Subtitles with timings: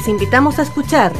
[0.00, 1.12] Les invitamos a escuchar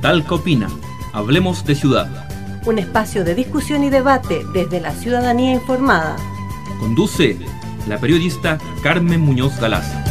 [0.00, 0.68] Talca Opina,
[1.12, 2.28] Hablemos de Ciudad.
[2.64, 6.14] Un espacio de discusión y debate desde la ciudadanía informada.
[6.78, 7.36] Conduce
[7.88, 10.01] la periodista Carmen Muñoz Galaz.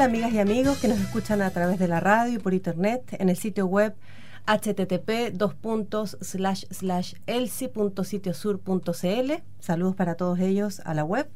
[0.00, 3.14] Hola amigas y amigos que nos escuchan a través de la radio y por internet
[3.18, 3.94] en el sitio web
[4.46, 5.34] http
[7.26, 9.32] elsi.sitiosur.cl.
[9.58, 11.28] Saludos para todos ellos a la web.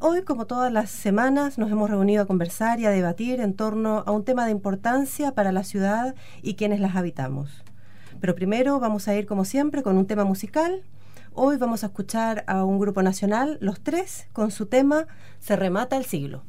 [0.00, 4.04] Hoy, como todas las semanas, nos hemos reunido a conversar y a debatir en torno
[4.06, 7.64] a un tema de importancia para la ciudad y quienes las habitamos.
[8.20, 10.82] Pero primero vamos a ir, como siempre, con un tema musical.
[11.32, 15.06] Hoy vamos a escuchar a un grupo nacional, Los Tres, con su tema
[15.38, 16.42] Se remata el siglo.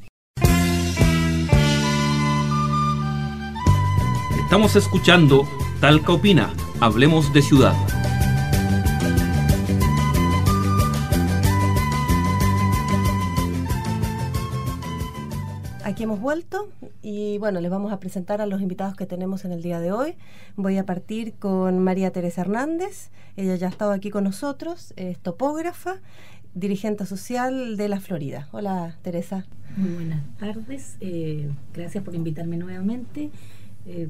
[4.43, 5.47] Estamos escuchando
[5.79, 7.73] Talca Opina, Hablemos de Ciudad.
[15.83, 16.69] Aquí hemos vuelto
[17.01, 19.91] y bueno, les vamos a presentar a los invitados que tenemos en el día de
[19.91, 20.15] hoy.
[20.55, 23.09] Voy a partir con María Teresa Hernández.
[23.35, 25.95] Ella ya ha estado aquí con nosotros, es topógrafa,
[26.53, 28.49] dirigente social de la Florida.
[28.51, 29.45] Hola Teresa.
[29.77, 33.31] Muy buenas tardes, eh, gracias por invitarme nuevamente.
[33.85, 34.09] Eh,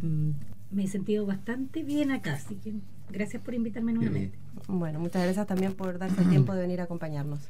[0.72, 2.74] me he sentido bastante bien acá, así que
[3.12, 4.38] gracias por invitarme nuevamente.
[4.68, 7.48] Bueno, muchas gracias también por darse el tiempo de venir a acompañarnos.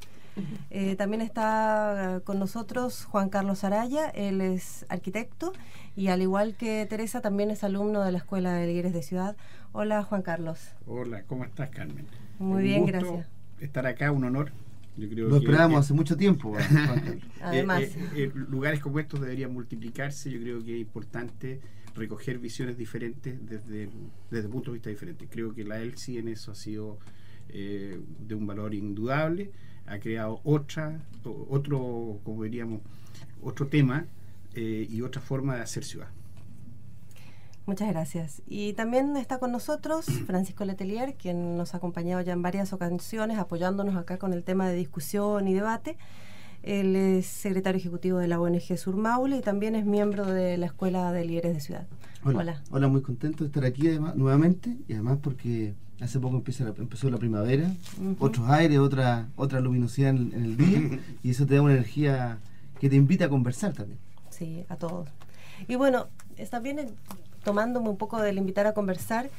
[0.71, 5.53] Eh, también está con nosotros Juan Carlos Araya, él es arquitecto
[5.95, 9.37] y al igual que Teresa también es alumno de la Escuela de Ligueres de Ciudad.
[9.73, 10.59] Hola Juan Carlos.
[10.87, 12.07] Hola, ¿cómo estás Carmen?
[12.39, 13.27] Muy Un bien, gusto gracias.
[13.59, 14.51] Estar acá, un honor.
[14.97, 16.49] Yo creo Lo esperábamos hace mucho tiempo.
[16.53, 17.23] Juan Carlos.
[17.41, 20.31] Además, Eh, eh, eh, lugares como estos deberían multiplicarse.
[20.31, 21.61] Yo creo que es importante
[21.95, 23.89] recoger visiones diferentes desde,
[24.31, 25.27] desde puntos de vista diferentes.
[25.29, 26.97] Creo que la ELSI en eso ha sido
[27.49, 29.51] eh, de un valor indudable.
[29.85, 32.81] Ha creado otra, otro, como diríamos,
[33.41, 34.05] otro tema
[34.55, 36.07] eh, y otra forma de hacer ciudad.
[37.65, 38.41] muchas gracias.
[38.47, 43.37] Y también está con nosotros Francisco Letelier, quien nos ha acompañado ya en varias ocasiones
[43.37, 45.97] apoyándonos acá con el tema de discusión y debate.
[46.63, 50.65] Él es secretario ejecutivo de la ONG Sur Maule y también es miembro de la
[50.67, 51.85] Escuela de Líderes de Ciudad.
[52.23, 52.39] Hola.
[52.39, 52.61] Hola.
[52.71, 56.73] Hola, muy contento de estar aquí además, nuevamente y además porque hace poco empieza la-
[56.77, 57.69] empezó la primavera,
[58.19, 62.37] otros aires, otra, otra luminosidad en, en el día y eso te da una energía
[62.79, 63.99] que te invita a conversar también.
[64.29, 65.09] Sí, a todos.
[65.67, 66.07] Y bueno,
[66.37, 66.87] está bien eh,
[67.43, 69.29] tomándome un poco del invitar a conversar.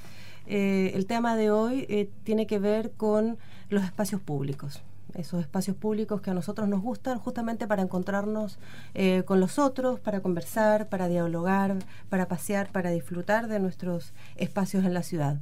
[0.47, 3.39] eh, el tema de hoy eh, tiene que ver con
[3.71, 4.83] los espacios públicos.
[5.15, 8.59] Esos espacios públicos que a nosotros nos gustan justamente para encontrarnos
[8.95, 11.77] eh, con los otros, para conversar, para dialogar,
[12.09, 15.39] para pasear, para disfrutar de nuestros espacios en la ciudad.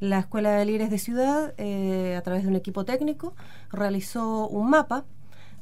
[0.00, 3.34] La Escuela de Líderes de Ciudad, eh, a través de un equipo técnico,
[3.70, 5.04] realizó un mapa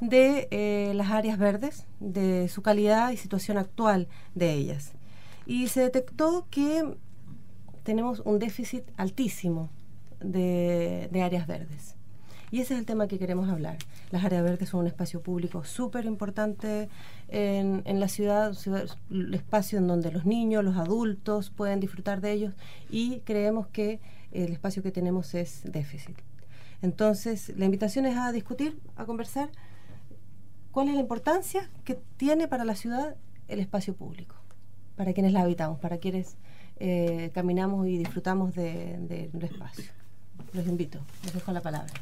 [0.00, 4.92] de eh, las áreas verdes, de su calidad y situación actual de ellas.
[5.44, 6.96] Y se detectó que
[7.82, 9.68] tenemos un déficit altísimo
[10.20, 11.96] de, de áreas verdes.
[12.52, 13.76] Y ese es el tema que queremos hablar.
[14.10, 16.88] Las áreas verdes son un espacio público súper importante
[17.28, 22.32] en, la ciudad, ciudad- el espacio en donde los niños, los adultos pueden disfrutar de
[22.32, 22.54] ellos
[22.90, 24.00] y creemos que
[24.32, 26.16] el espacio que tenemos es déficit.
[26.82, 29.50] Entonces, la invitación es a discutir, a conversar
[30.72, 33.16] cuál es la importancia que tiene para la ciudad
[33.48, 34.34] el espacio público,
[34.96, 36.36] para quienes la habitamos, para quienes
[36.82, 39.84] eh, caminamos y disfrutamos de- de- del espacio.
[40.54, 41.92] Los invito, les dejo la palabra.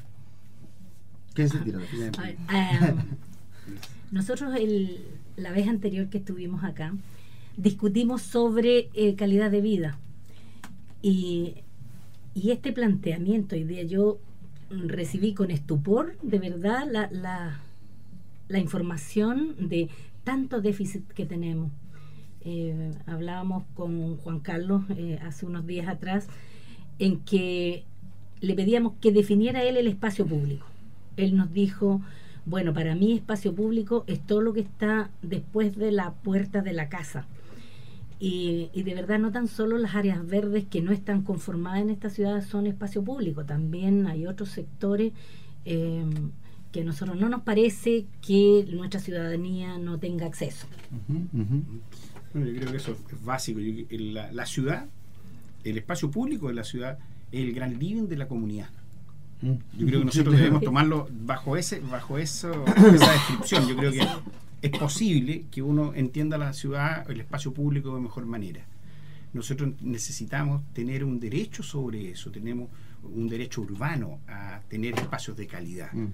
[4.11, 5.01] Nosotros el-
[5.37, 6.95] la vez anterior que estuvimos acá
[7.57, 9.99] discutimos sobre eh, calidad de vida
[11.03, 11.55] y,
[12.35, 14.19] y este planteamiento hoy día yo
[14.71, 17.61] mm, recibí con estupor de verdad la, la,
[18.49, 19.89] la información de
[20.25, 21.71] tanto déficit que tenemos.
[22.45, 26.29] Eh, hablábamos con Juan Carlos eh, hace unos días atrás
[26.99, 27.85] en que
[28.41, 30.67] le pedíamos que definiera él el espacio público.
[31.19, 32.01] Él nos dijo,
[32.47, 36.73] bueno, para mí espacio público es todo lo que está después de la puerta de
[36.73, 37.27] la casa.
[38.21, 42.11] Y, de verdad no tan solo las áreas verdes que no están conformadas en esta
[42.11, 45.13] ciudad son espacio público, también hay otros sectores
[45.65, 46.05] eh,
[46.73, 50.67] que a nosotros no nos parece que nuestra ciudadanía no tenga acceso.
[50.91, 51.63] Ujú.
[52.35, 53.61] Bueno, yo creo que eso es básico.
[53.91, 54.87] La ciudad,
[55.65, 56.99] el espacio público de la ciudad,
[57.31, 58.71] es el gran living de la comunidad.
[59.41, 63.69] Yo creo que nosotros debemos tomarlo bajo ese, bajo eso, esa descripción.
[63.69, 64.07] Yo creo que
[64.63, 68.65] es posible que uno entienda la ciudad, el espacio público de mejor manera.
[69.33, 72.69] Nosotros necesitamos tener un derecho sobre eso, tenemos
[73.05, 75.93] un derecho urbano a tener espacios de calidad.
[75.93, 76.07] Mm.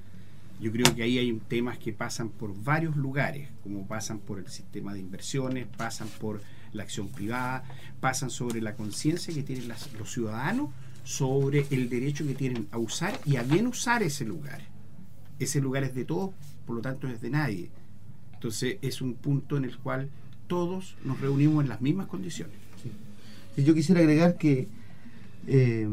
[0.60, 4.48] Yo creo que ahí hay temas que pasan por varios lugares, como pasan por el
[4.48, 6.40] sistema de inversiones, pasan por
[6.72, 7.64] la acción privada,
[8.00, 10.68] pasan sobre la conciencia que tienen las- los ciudadanos
[11.04, 14.62] sobre el derecho que tienen a usar y a bien usar ese lugar.
[15.38, 16.30] Ese lugar es de todos,
[16.66, 17.70] por lo tanto es de nadie.
[18.32, 20.08] Entonces es un punto en el cual
[20.46, 22.54] todos nos reunimos en las mismas condiciones.
[23.56, 24.66] Yo quisiera agregar que
[25.46, 25.88] eh,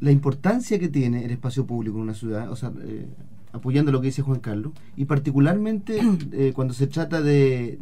[0.00, 2.50] la importancia que tiene el espacio público en una ciudad,
[2.84, 3.06] eh,
[3.52, 6.00] apoyando lo que dice Juan Carlos, y particularmente
[6.32, 7.78] eh, cuando se trata de-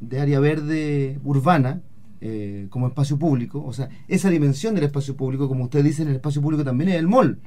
[0.00, 1.80] de área verde urbana
[2.24, 6.14] eh, como espacio público, o sea, esa dimensión del espacio público, como ustedes dicen, el
[6.14, 7.38] espacio público también es el mall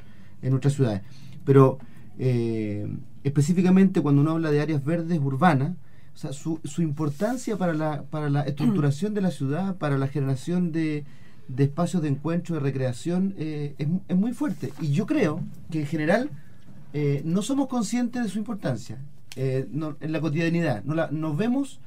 [0.41, 1.01] en nuestras ciudades,
[1.45, 1.79] pero
[2.19, 2.85] eh,
[3.23, 5.71] específicamente cuando uno habla de áreas verdes urbanas,
[6.13, 10.71] o sea, su, importancia para la, para la estructuración de la ciudad, para la generación
[10.71, 11.03] de,
[11.47, 14.71] de espacios de encuentro, de recreación, eh, es, mu- es muy fuerte.
[14.81, 15.41] Y yo creo
[15.71, 16.29] que en general
[17.25, 18.97] no somos conscientes de su importancia
[19.35, 20.81] en la cotidianidad.
[20.85, 21.81] No vemos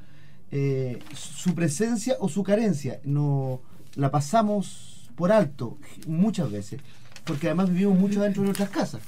[0.51, 3.01] eh, su presencia o su carencia.
[3.05, 3.61] No
[3.95, 6.81] la pasamos por alto muchas veces,
[7.25, 9.03] porque además vivimos mucho dentro de nuestras casas.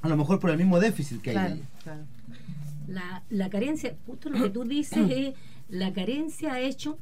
[0.00, 1.62] A lo mejor por el mismo déficit que hay.
[1.82, 2.04] Claro.
[2.86, 5.34] La, la carencia, justo lo que tú dices es,
[5.68, 6.98] la carencia ha hecho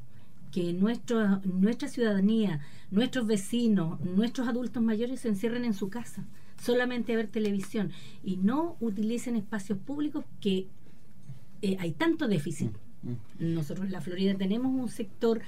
[0.51, 2.61] que nuestro, nuestra ciudadanía,
[2.91, 6.25] nuestros vecinos, nuestros adultos mayores se encierren en su casa,
[6.61, 7.93] solamente a ver televisión
[8.25, 10.67] y no utilicen espacios públicos que
[11.63, 12.73] eh, hay tanto déficit.
[13.07, 13.55] Mm.
[13.55, 15.41] Nosotros en la Florida tenemos un sector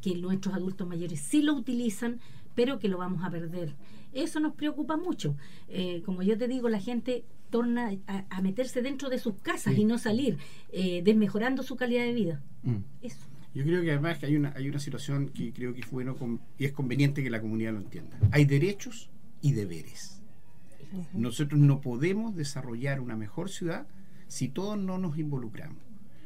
[0.00, 2.20] que nuestros adultos mayores sí lo utilizan,
[2.54, 3.74] pero que lo vamos a perder.
[4.12, 5.36] Eso nos preocupa mucho.
[5.68, 9.74] Eh, como yo te digo, la gente torna a, a meterse dentro de sus casas
[9.74, 9.82] Sí.
[9.82, 10.38] y no salir,
[10.72, 12.42] eh, desmejorando su calidad de vida.
[12.62, 12.76] Mm.
[13.02, 13.18] Eso.
[13.54, 16.14] Yo creo que además que hay una, hay una situación que creo que es bueno
[16.16, 18.18] con- y es conveniente que la comunidad lo entienda.
[18.30, 19.08] Hay derechos
[19.40, 20.20] y deberes.
[21.12, 23.86] Nosotros no podemos desarrollar una mejor ciudad
[24.26, 25.78] si todos no nos involucramos.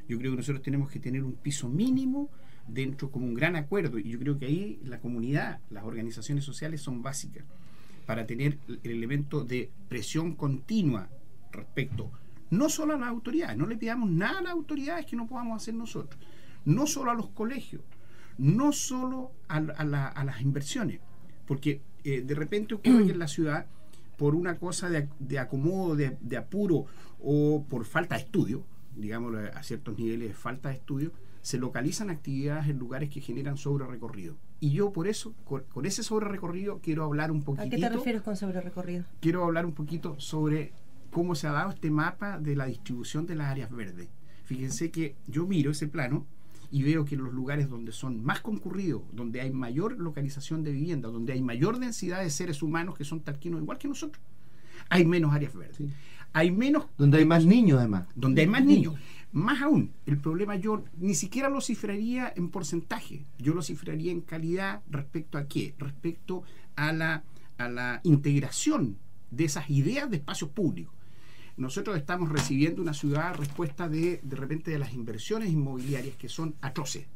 [0.08, 2.28] Yo creo que nosotros tenemos que tener un piso mínimo
[2.66, 3.98] dentro como un gran acuerdo.
[3.98, 7.44] Y yo creo que ahí la comunidad, las organizaciones sociales son básicas
[8.06, 11.08] para tener el elemento de presión continua
[11.52, 12.10] respecto
[12.50, 15.62] no solo a las autoridades, no le pidamos nada a las autoridades que no podamos
[15.62, 16.20] hacer nosotros,
[16.66, 17.82] no solo a los colegios,
[18.36, 21.00] no solo a, a la- a las inversiones,
[21.46, 23.66] porque eh, de repente ocurre que en la ciudad,
[24.18, 26.84] por una cosa de, de acomodo, de, de apuro
[27.20, 28.64] o por falta de estudio,
[28.96, 33.56] digámoslo a ciertos niveles de falta de estudio, se localizan actividades en lugares que generan
[33.56, 34.36] sobre recorrido.
[34.60, 37.82] Y yo por eso, con, con ese sobre recorrido, quiero hablar un ¿A poquitito qué
[37.82, 39.04] te refieres con sobre recorrido?
[39.20, 40.72] quiero hablar un poquito sobre
[41.10, 44.08] cómo se ha dado este mapa de la distribución de las áreas verdes.
[44.44, 46.26] Fíjense que yo miro ese plano
[46.70, 50.72] y veo que en los lugares donde son más concurridos, donde hay mayor localización de
[50.72, 54.22] vivienda, donde hay mayor densidad de seres humanos que son talquinos igual que nosotros,
[54.88, 55.76] hay menos áreas verdes.
[55.76, 55.90] Sí.
[56.32, 58.06] Hay menos Donde hay más niños además.
[58.14, 58.94] donde hay más niños.
[59.32, 64.20] Más aún, el problema yo ni siquiera lo cifraría en porcentaje, yo lo cifraría en
[64.20, 66.42] calidad respecto a qué, respecto
[66.76, 67.24] a la,
[67.56, 68.98] a la integración
[69.30, 70.92] de esas ideas de espacios públicos.
[71.56, 76.54] Nosotros estamos recibiendo una ciudad respuesta de, de repente de las inversiones inmobiliarias que son
[76.60, 77.06] atroces.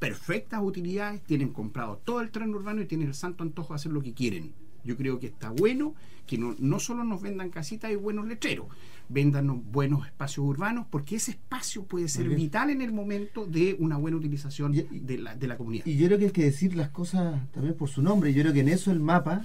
[0.00, 3.92] Perfectas utilidades, tienen comprado todo el tren urbano y tienen el santo antojo de hacer
[3.92, 4.52] lo que quieren.
[4.84, 5.94] Yo creo que está bueno
[6.26, 8.66] que no, no solo nos vendan casitas y buenos letreros,
[9.08, 13.96] vendan buenos espacios urbanos, porque ese espacio puede ser vital en el momento de una
[13.98, 15.86] buena utilización Y- de, la, de la comunidad.
[15.86, 18.30] Y yo creo que hay que decir las cosas también por su nombre.
[18.30, 19.42] y Yo creo que en eso el mapa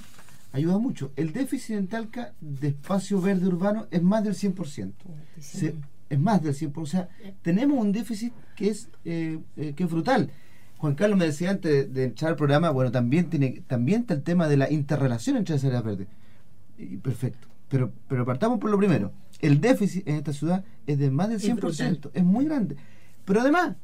[0.53, 1.12] ayuda mucho.
[1.17, 4.93] El déficit en Talca de espacio verde urbano es más del 100%.
[5.39, 5.75] Se-
[6.10, 6.81] es más del 100%.
[6.81, 7.10] O sea,
[7.41, 10.31] tenemos un déficit que es, eh, eh, que es brutal.
[10.80, 14.14] Juan Carlos me decía antes de, de entrar al programa, bueno, también tiene también está
[14.16, 16.08] el tema de la interrelación entre las áreas verdes.
[16.78, 17.48] Y perfecto.
[17.70, 19.12] Pero, pero partamos por lo primero.
[19.42, 22.10] El déficit en esta ciudad es de más del Es 100%.
[22.14, 22.78] Es, muy grande.
[23.26, 23.76] Pero además,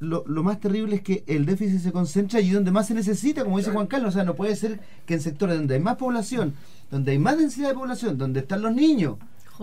[0.00, 3.44] lo, lo más terrible es que el déficit se concentra allí donde más se necesita,
[3.44, 4.10] como dice Juan Carlos.
[4.10, 6.54] O sea, no puede ser que en sectores donde hay más población,
[6.90, 9.16] donde hay más densidad de población, donde están los niños,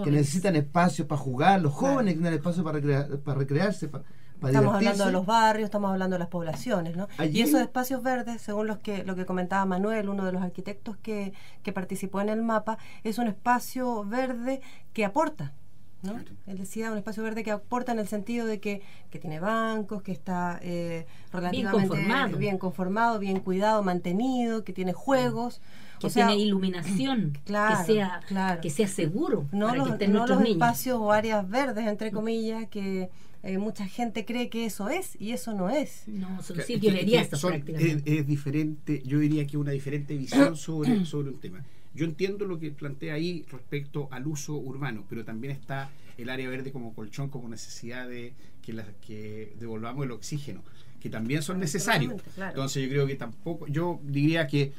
[0.04, 1.96] que necesitan espacio para jugar, los Claro.
[1.96, 4.06] jóvenes que necesitan espacio para, recrea- para recrearse, para
[4.50, 4.90] Estamos divertirse.
[4.90, 7.08] hablando de los barrios, estamos hablando de las poblaciones, ¿no?
[7.18, 10.42] Allí- Y esos espacios verdes, según los que, lo que comentaba Manuel, uno de los
[10.42, 11.34] arquitectos que,
[11.64, 14.62] que participó en el mapa, es un espacio verde
[14.94, 15.54] que aporta,
[16.02, 16.14] ¿no?
[16.48, 18.82] Él decía un espacio verde que aporta en el sentido de que,
[19.12, 21.96] que tiene bancos, que está eh, relativamente
[22.38, 23.20] bien conformado.
[23.20, 25.62] bien cuidado, mantenido, que tiene juegos.
[26.00, 27.54] Que tiene iluminación, que,
[27.86, 28.22] sea,
[28.60, 29.46] que sea seguro.
[29.52, 33.12] No para los, que no los espacios o áreas verdes, entre comillas, que
[33.44, 36.04] eh, mucha gente cree que eso es y eso no es.
[36.08, 38.04] No, son sitios prácticamente.
[38.06, 41.64] Es, diferente, yo diría que una diferente visión sobre, sobre un tema.
[41.94, 46.48] Yo entiendo lo que plantea ahí respecto al uso urbano, pero también está el área
[46.50, 50.64] verde como colchón, como necesidad de que, la, que devolvamos el oxígeno,
[51.00, 52.22] que también son necesarios.
[52.38, 54.72] Entonces yo creo que tampoco, yo diría que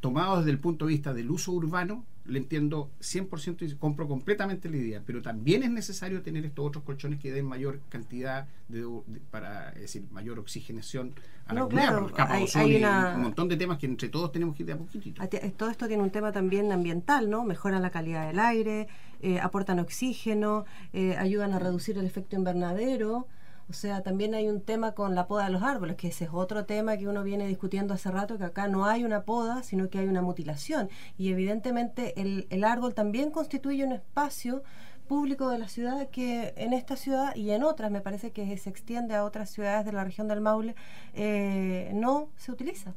[0.00, 4.68] tomado desde el punto de vista del uso urbano, le entiendo 100% y compro completamente
[4.70, 8.86] la idea, pero también es necesario tener estos otros colchones que den mayor cantidad de,
[9.30, 11.14] para decir mayor oxigenación
[11.46, 14.72] a la claro, hay, un montón de temas que entre todos tenemos que ir de
[14.72, 15.22] a poquitito.
[15.56, 17.44] Todo esto tiene un tema también ambiental, ¿no?
[17.44, 18.88] Mejoran la calidad del aire,
[19.20, 20.64] eh, aportan oxígeno,
[20.94, 23.26] eh, ayudan a reducir el efecto invernadero.
[23.68, 26.30] O sea, también hay un tema con la poda de los árboles, que ese es
[26.32, 29.88] otro tema que uno viene discutiendo hace rato, que acá no hay una poda, sino
[29.88, 30.90] que hay una mutilación.
[31.16, 34.62] Y evidentemente el, el árbol también constituye un espacio
[35.08, 38.70] público de la ciudad que en esta ciudad y en otras, me parece que se
[38.70, 40.74] extiende a otras ciudades de la región del Maule,
[41.14, 42.94] eh, no se utiliza.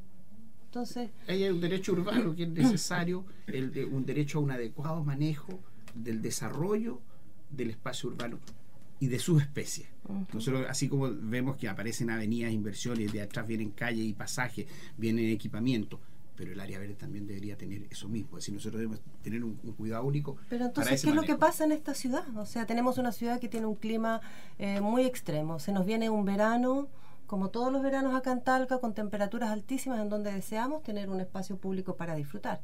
[0.65, 5.59] Entonces, hay un derecho urbano que es necesario, el un derecho a un adecuado manejo
[5.95, 7.00] del desarrollo
[7.50, 8.39] del espacio urbano
[9.00, 9.88] y de sus especies.
[10.34, 14.66] Nosotros, así como vemos que aparecen avenidas, inversiones, de atrás vienen calles y pasajes,
[14.98, 16.00] vienen equipamiento,
[16.36, 18.38] pero el área verde también debería tener eso mismo.
[18.38, 20.38] Es decir, nosotros debemos tener un, cuidado único.
[20.50, 22.24] Pero entonces, ¿qué es lo que pasa en esta ciudad?
[22.38, 24.22] O sea, tenemos una ciudad que tiene un clima
[24.60, 25.60] eh, muy extremo.
[25.60, 26.88] Se nos viene un verano,
[27.25, 31.20] como todos los veranos acá en Talca, con temperaturas altísimas en donde deseamos tener un
[31.20, 32.62] espacio público para disfrutar.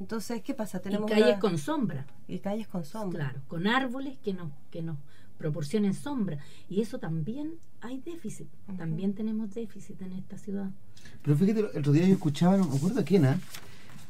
[0.00, 0.80] Entonces, ¿qué pasa?
[0.80, 2.06] Tenemos y calles con sombra.
[2.26, 3.26] Y calles con sombra.
[3.26, 4.96] Claro, con árboles que no, que no
[5.40, 6.38] proporcionen sombra.
[6.68, 8.46] Y eso también hay déficit.
[8.76, 10.70] También tenemos déficit en esta ciudad.
[11.22, 13.40] Pero fíjate, el otro día yo escuchaba, no me acuerdo a quién, ¿ah?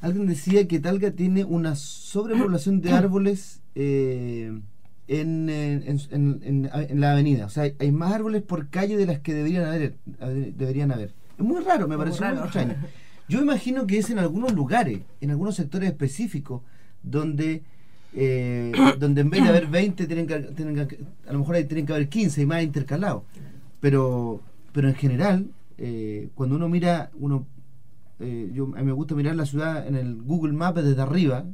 [0.00, 4.60] alguien decía que Talca tiene una sobrepoblación de árboles eh,
[5.06, 7.46] en, en, la avenida.
[7.46, 9.96] O sea, hay, más árboles por calle de las que deberían haber.
[10.56, 11.14] Deberían haber.
[11.38, 12.74] Es muy raro, me parece muy extraño.
[13.28, 16.62] Yo imagino que es en algunos lugares, en algunos sectores específicos,
[17.04, 17.62] donde
[18.14, 20.98] eh, donde en vez de haber 20 tienen que, tienen que,
[21.28, 23.22] a lo mejor hay, tienen que haber 15 y más intercalados.
[23.80, 24.40] Pero,
[24.72, 25.46] pero en general,
[25.78, 27.46] eh, cuando uno mira, uno
[28.18, 31.44] eh, yo, a mí me gusta mirar la ciudad en el Google Maps desde arriba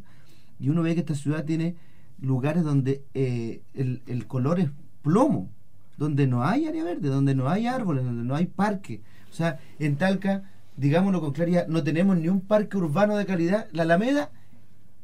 [0.59, 1.77] y uno ve que esta ciudad tiene
[2.21, 4.71] lugares donde el, el color es
[5.03, 5.51] plomo,
[5.97, 9.03] donde no hay área verde, donde no hay árboles, donde no hay parque.
[9.31, 13.69] O sea, en Talca, digámoslo con claridad, no tenemos ni un parque urbano de calidad.
[13.73, 14.31] La Alameda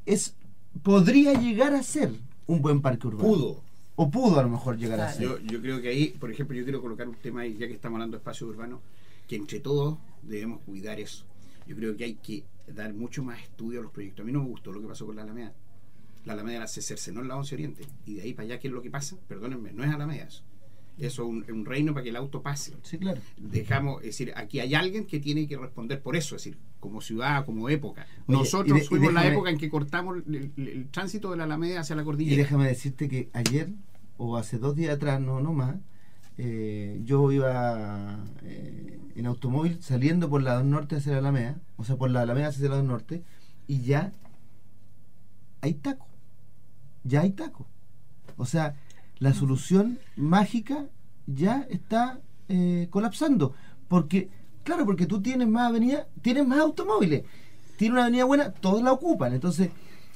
[0.06, 0.34] es
[0.82, 2.12] podría llegar a ser
[2.46, 3.28] un buen parque urbano.
[3.28, 3.62] Pudo.
[3.94, 5.22] O pudo a lo mejor llegar a ser.
[5.22, 7.74] Yo, yo, creo que ahí, por ejemplo, yo quiero colocar un tema ahí, ya que
[7.74, 8.80] estamos hablando de espacio urbano,
[9.28, 11.24] que entre todos debemos cuidar eso.
[11.66, 14.22] Yo creo que hay que dar mucho más estudio a los proyectos.
[14.22, 15.52] A mí no me gustó lo que pasó con la Alameda.
[16.24, 17.84] La Alameda la se cercenó en la 11 Oriente.
[18.06, 19.16] Y de ahí para allá, ¿qué es lo que pasa?
[19.28, 20.42] Perdónenme, no es Alameda eso
[20.98, 22.74] eso es un, reino para que el auto pase.
[22.82, 23.20] Sí, claro.
[23.36, 27.00] Dejamos, es decir, aquí hay alguien que tiene que responder por eso, es decir, como
[27.00, 28.06] ciudad, como época.
[28.26, 32.34] Nosotros fuimos la época en que cortamos el, tránsito de la Alameda hacia la cordillera.
[32.34, 33.70] Y déjame decirte que ayer,
[34.16, 35.76] o hace dos días atrás, no, no más,
[36.38, 41.96] eh, yo iba eh, en automóvil saliendo por la norte hacia la Alameda, o sea,
[41.96, 43.22] por la Alameda hacia el lado norte,
[43.66, 44.12] y ya
[45.60, 46.06] hay taco.
[47.04, 47.66] Ya hay taco.
[48.36, 48.76] O sea,
[49.22, 50.86] la solución mágica
[51.28, 53.54] ya está eh, colapsando.
[53.86, 54.28] Porque,
[54.64, 57.22] claro, porque tú tienes más avenidas, tienes más automóviles.
[57.76, 59.32] Tiene una avenida buena, todos la ocupan.
[59.32, 59.70] Entonces,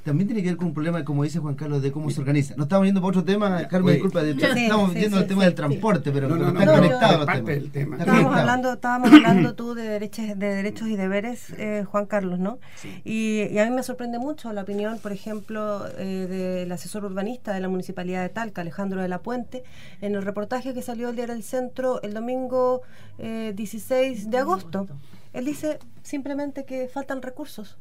[0.07, 2.55] también tiene que ver con un problema, como dice Juan Carlos, de cómo se organiza.
[2.57, 6.29] No estamos yendo por otro tema, Carmen, disculpa, estamos viendo el tema del transporte, pero
[6.29, 7.99] no, están conectados los temas.
[7.99, 12.61] Estábamos hablando, estábamos hablando tú de derechos, de derechos y deberes, eh, Juan Carlos, ¿no?
[13.05, 17.59] Y, a mí me sorprende mucho la opinión, por ejemplo, eh, del asesor urbanista de
[17.59, 19.65] la Municipalidad de Talca, Alejandro de la Puente,
[20.01, 22.83] en el reportaje que salió el día del centro el domingo
[23.19, 24.87] 16 eh, de agosto.
[25.33, 27.77] Él dice simplemente que faltan recursos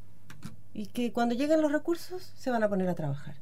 [0.75, 3.35] y que cuando lleguen los recursos se van a poner a trabajar.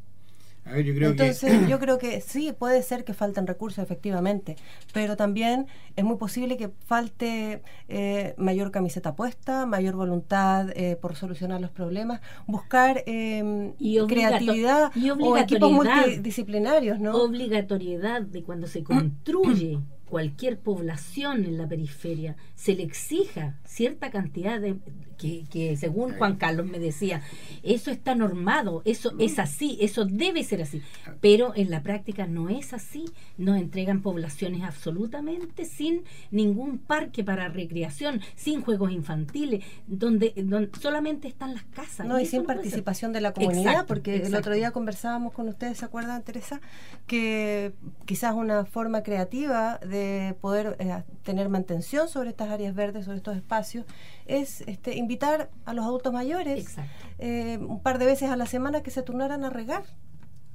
[0.66, 4.56] Entonces, yo creo que sí, puede ser que falten recursos, efectivamente,
[4.94, 11.16] pero también es muy posible que falte eh, mayor camiseta puesta, mayor voluntad eh, por
[11.16, 13.74] solucionar los problemas, buscar em,
[14.08, 17.14] creatividad y o equipos multidisciplinarios, ¿no?
[17.16, 19.80] Obligatoriedad de cuando se construye
[20.10, 24.78] cualquier población en la periferia se le exija cierta cantidad de
[25.18, 27.22] que, según Juan Carlos me decía,
[27.64, 30.82] eso está normado, eso es así, eso debe ser así,
[31.22, 33.06] pero en la práctica no es así,
[33.38, 40.34] nos entregan poblaciones absolutamente sin ningún parque para recreación, sin juegos infantiles, donde,
[40.82, 42.06] solamente están las casas.
[42.06, 45.86] No, y, sin participación de la comunidad, porque el otro día conversábamos con ustedes, ¿se
[45.86, 46.60] acuerdan, Teresa?
[47.08, 47.72] Que
[48.06, 50.03] quizás una forma creativa de
[50.42, 53.86] poder eh, tener mantención sobre estas áreas verdes, sobre estos espacios,
[54.26, 56.76] es este, invitar a los adultos mayores
[57.20, 59.84] eh, un par de veces a la semana que se turnaran a regar.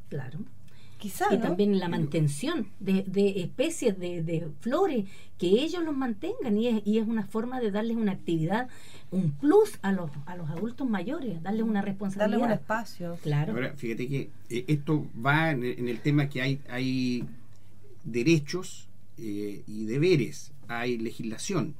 [0.08, 0.40] Claro.
[0.98, 3.04] Quizá, y también la mantención de,
[3.36, 5.04] especies de, flores,
[5.38, 8.68] que ellos los mantengan y es, y es una forma de darles una actividad,
[9.12, 12.40] un plus a los, a los adultos mayores, darles una responsabilidad.
[12.40, 13.16] Darles un espacio.
[13.22, 13.52] Claro.
[13.52, 17.24] Ahora, fíjate que eh, esto va en, el tema que hay, hay
[18.02, 18.87] derechos
[19.18, 21.74] eh, y deberes, hay legislación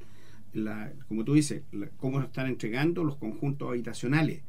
[0.53, 1.63] la, como tú dices,
[1.97, 4.41] cómo están entregando los conjuntos habitacionales.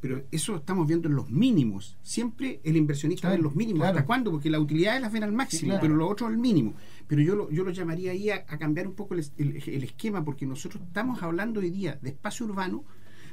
[0.00, 1.96] Pero eso estamos viendo en los mínimos.
[2.02, 3.86] Siempre el inversionista ve en los mínimos.
[3.86, 4.30] ¿Hasta cuándo?
[4.30, 6.74] Porque la utilidad las ven al máximo, pero lo otro al mínimo.
[7.06, 10.44] Pero yo lo, yo lo llamaría ahí a, cambiar un poco el, el, esquema, porque
[10.44, 12.84] nosotros estamos hablando hoy día de espacio urbano,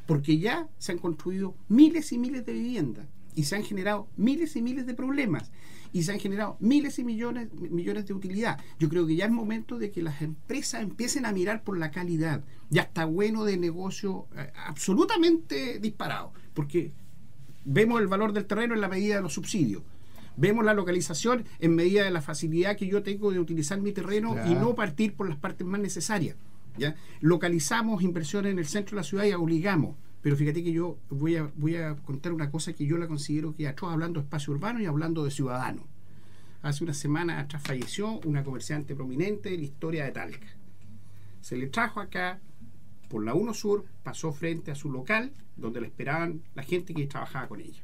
[0.06, 3.06] porque ya se han construido miles y miles de viviendas
[3.36, 5.52] y se han generado miles y miles de problemas
[5.94, 8.60] y se han generado miles y millones, millones de utilidad.
[8.80, 11.92] Yo creo que ya es momento de que las empresas empiecen a mirar por la
[11.92, 12.44] calidad.
[12.70, 16.92] Ya está bueno de negocio eh, absolutamente disparado, porque
[17.66, 19.84] vemos el valor del terreno en la medida de los subsidios.
[20.38, 24.36] Vemos la localización en medida de la facilidad que yo tengo de utilizar mi terreno
[24.48, 26.38] y no partir por las partes más necesarias.
[26.78, 26.96] ¿ya?
[27.20, 31.36] Localizamos inversiones en el centro de la ciudad y obligamos pero fíjate que yo voy
[31.36, 34.54] a, voy a contar una cosa que yo la considero que atroz hablando de espacio
[34.54, 35.86] urbano y hablando de ciudadanos.
[36.62, 40.48] Hace una semana atrás falleció una comerciante prominente de la historia de Talca.
[41.42, 42.40] Se le trajo acá
[43.10, 47.08] por la 1 Sur, pasó frente a su local, donde le esperaban la gente que
[47.08, 47.82] trabajaba con ella,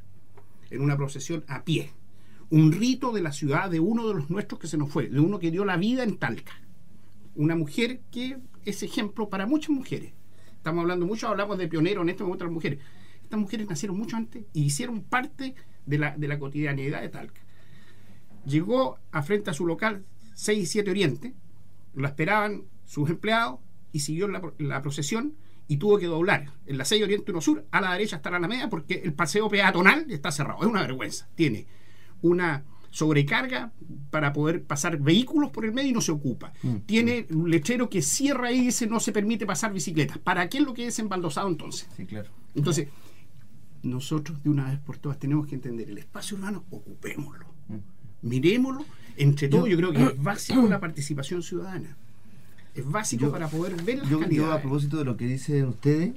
[0.69, 1.91] en una procesión a pie.
[2.51, 5.19] Un rito de la ciudad de uno de los nuestros que se nos fue, de
[5.19, 6.53] uno que dio la vida en Talca.
[7.35, 10.13] Una mujer que es ejemplo para muchas mujeres
[10.57, 12.79] Estamos hablando mucho, hablamos de pioneros en esto con otras mujeres.
[13.23, 17.41] Estas mujeres nacieron mucho antes y hicieron parte de la, de la cotidianidad de Talca.
[18.45, 21.33] Llegó a frente a su local 6 y 7 Oriente,
[21.93, 23.59] lo esperaban sus empleados
[23.91, 25.35] y siguió la, procesión
[25.67, 28.39] y tuvo que doblar en la 6 Oriente 1 Sur a la derecha hasta la
[28.39, 30.61] media porque el paseo peatonal está cerrado.
[30.61, 31.27] Es una vergüenza.
[31.35, 31.65] Tiene
[32.21, 32.63] una
[32.97, 33.71] sobrecarga
[34.09, 36.51] para poder pasar vehículos por el medio y no se ocupa.
[36.63, 40.17] Mm, Tiene un lechero que cierra y dice no se permite pasar bicicletas.
[40.17, 41.87] ¿Para qué es lo que es embaldosado entonces?
[41.95, 42.31] Sí, claro.
[42.55, 42.87] Entonces,
[43.83, 47.45] nosotros de una vez por todas tenemos que entender el espacio urbano, ocupémoslo.
[47.67, 48.27] Mm.
[48.27, 48.83] Miremoslo
[49.15, 49.69] entre todos.
[49.69, 51.95] Yo, creo que es básico la participación ciudadana.
[52.73, 56.13] Es básico para poder ver las yo, a propósito de lo que dicen ustedes,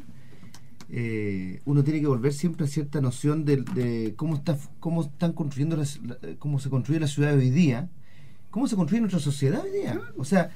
[0.92, 5.80] eh, uno tiene que volver siempre a cierta noción de, cómo está cómo están construyendo
[6.38, 7.88] cómo se construye la ciudad hoy día
[8.50, 10.50] cómo se construye nuestra sociedad hoy día o sea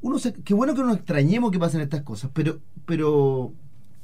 [0.00, 3.52] uno qué bueno que no nos extrañemos que pasen estas cosas pero pero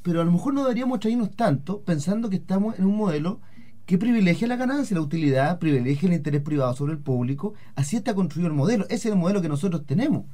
[0.03, 3.41] pero a lo mejor no deberíamos extrañarnos tanto pensando que estamos en un modelo
[3.87, 7.55] que privilegia la ganancia, la utilidad, privilegia el interés privado sobre el público.
[7.75, 8.85] Así está construido el modelo.
[8.85, 10.25] Ese es el modelo que nosotros tenemos.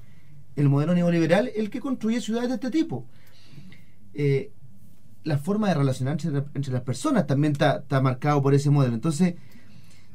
[0.57, 3.07] El modelo neoliberal, el que construye ciudades de este tipo.
[4.19, 4.51] Eh,
[5.23, 8.95] la forma de relacionarse entre, las personas también está, marcado por ese modelo.
[8.95, 9.37] Entonces,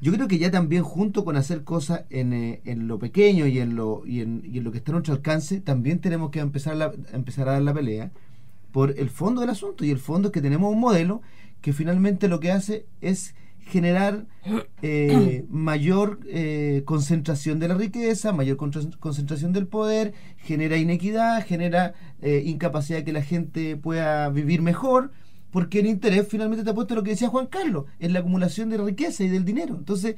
[0.01, 3.77] yo creo que ya también junto con hacer cosas en, eh, lo pequeño y en
[3.77, 7.47] lo, y en, lo que está a nuestro alcance, también tenemos que empezar, la, empezar
[7.47, 8.11] a dar la pelea
[8.73, 9.85] por el fondo del asunto.
[9.85, 11.21] Y el fondo es que tenemos un modelo
[11.61, 14.25] que finalmente lo que hace es generar
[14.81, 22.43] eh, mayor eh, concentración de la riqueza, mayor concentración del poder, genera inequidad, genera eh,
[22.45, 25.11] incapacidad de que la gente pueda vivir mejor,
[25.51, 28.69] porque el interés finalmente te ha puesto lo que decía Juan Carlos, en la acumulación
[28.69, 29.75] de riqueza y del dinero.
[29.77, 30.15] Entonces,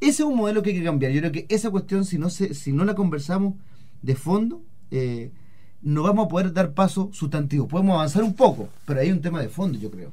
[0.00, 1.12] ese es un modelo que hay que cambiar.
[1.12, 3.54] Yo creo que esa cuestión, si no, se, si no la conversamos
[4.02, 4.62] de fondo,
[5.82, 7.68] no vamos a poder dar paso sustantivo.
[7.68, 10.10] Podemos avanzar un poco, pero hay un tema de fondo, yo creo.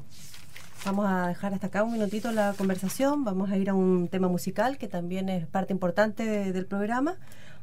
[0.85, 4.27] Vamos a dejar hasta acá un minutito la conversación, vamos a ir a un tema
[4.27, 7.15] musical que también es parte importante del programa.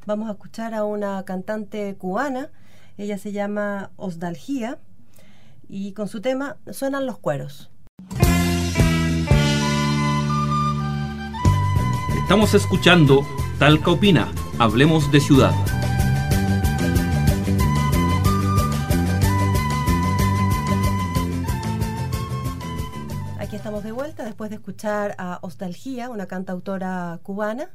[0.06, 2.50] Vamos a escuchar a una cantante cubana,
[2.98, 4.78] ella se llama Osdalgía
[5.68, 7.70] y con su tema Suenan los cueros.
[12.22, 13.26] Estamos escuchando
[13.58, 15.73] Talca Opina, Hablemos de Ciudad.
[24.24, 27.70] Después de escuchar a Ostalgía, una cantautora cubana,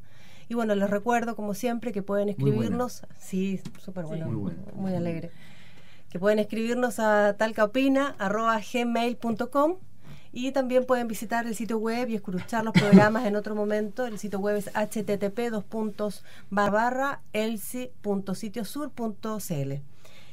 [0.47, 3.03] Y bueno, les recuerdo, como siempre, que pueden escribirnos.
[3.19, 4.27] Sí, súper bueno,
[4.73, 5.29] muy, alegre.
[6.09, 9.75] Que pueden escribirnos a talcaopina.gmail.com
[10.31, 14.05] y también pueden visitar el sitio web y escuchar los programas en otro momento.
[14.05, 15.39] El sitio web es http
[17.33, 19.73] elsi.sitiosur.cl.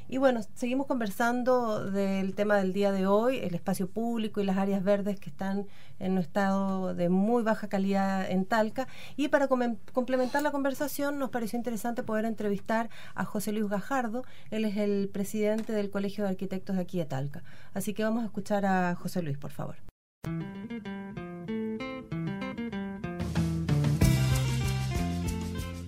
[0.08, 4.56] Y bueno, seguimos conversando del tema del día de hoy, el espacio público y las
[4.56, 5.66] áreas verdes que están
[5.98, 8.86] en un estado de muy baja calidad en Talca.
[9.16, 14.24] Y para complementar la conversación, nos pareció interesante poder entrevistar a José Luis Gajardo.
[14.50, 17.42] Él es el presidente del Colegio de Arquitectos de aquí de Talca.
[17.74, 19.76] Así que vamos a escuchar a José Luis, por favor.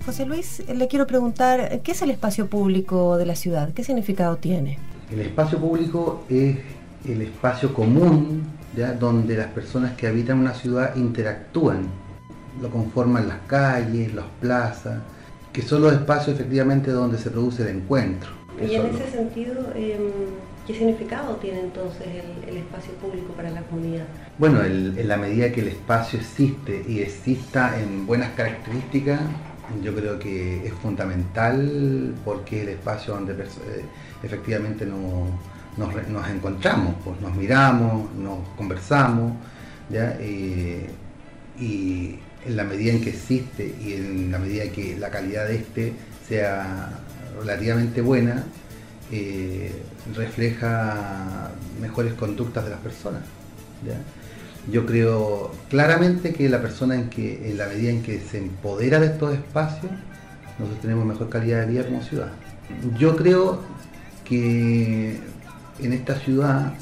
[0.08, 3.74] José Luis, le quiero preguntar, ¿qué es el espacio público de la ciudad?
[3.74, 4.78] ¿Qué significado tiene?
[5.12, 6.56] El espacio público es
[7.06, 8.42] el espacio común
[8.74, 8.94] ¿ya?
[8.94, 11.88] donde las personas que habitan una ciudad interactúan.
[12.62, 15.02] Lo conforman las calles, las plazas,
[15.52, 18.30] que son los espacios efectivamente donde se produce el encuentro.
[18.58, 20.00] Y en ese sentido, em,
[20.66, 22.06] ¿qué significado tiene entonces
[22.48, 24.06] el, espacio público para la comunidad?
[24.38, 29.20] Bueno, en la medida que el espacio existe y exista en buenas características,
[29.82, 33.84] yo creo que es fundamental porque el espacio donde eh,
[34.22, 39.32] efectivamente nos, encontramos, pues nos miramos, nos conversamos,
[39.92, 40.88] eh,
[41.58, 45.46] y en la medida en que existe y en la medida en que la calidad
[45.46, 45.92] de este
[46.28, 46.90] sea
[47.38, 48.44] relativamente buena,
[49.10, 49.72] eh,
[50.14, 51.50] refleja
[51.80, 53.22] mejores conductas de las personas.
[54.70, 59.00] Yo creo claramente que la persona en que, en la medida en que se empodera
[59.00, 59.90] de estos espacios,
[60.58, 62.32] nosotros tenemos mejor calidad de vida como ciudad.
[62.98, 63.60] Yo creo
[64.24, 65.18] que
[65.80, 66.74] en esta ciudad,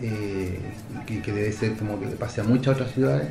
[0.00, 0.58] eh,
[1.06, 3.28] que, debe ser como que le pase a muchas otras ciudades,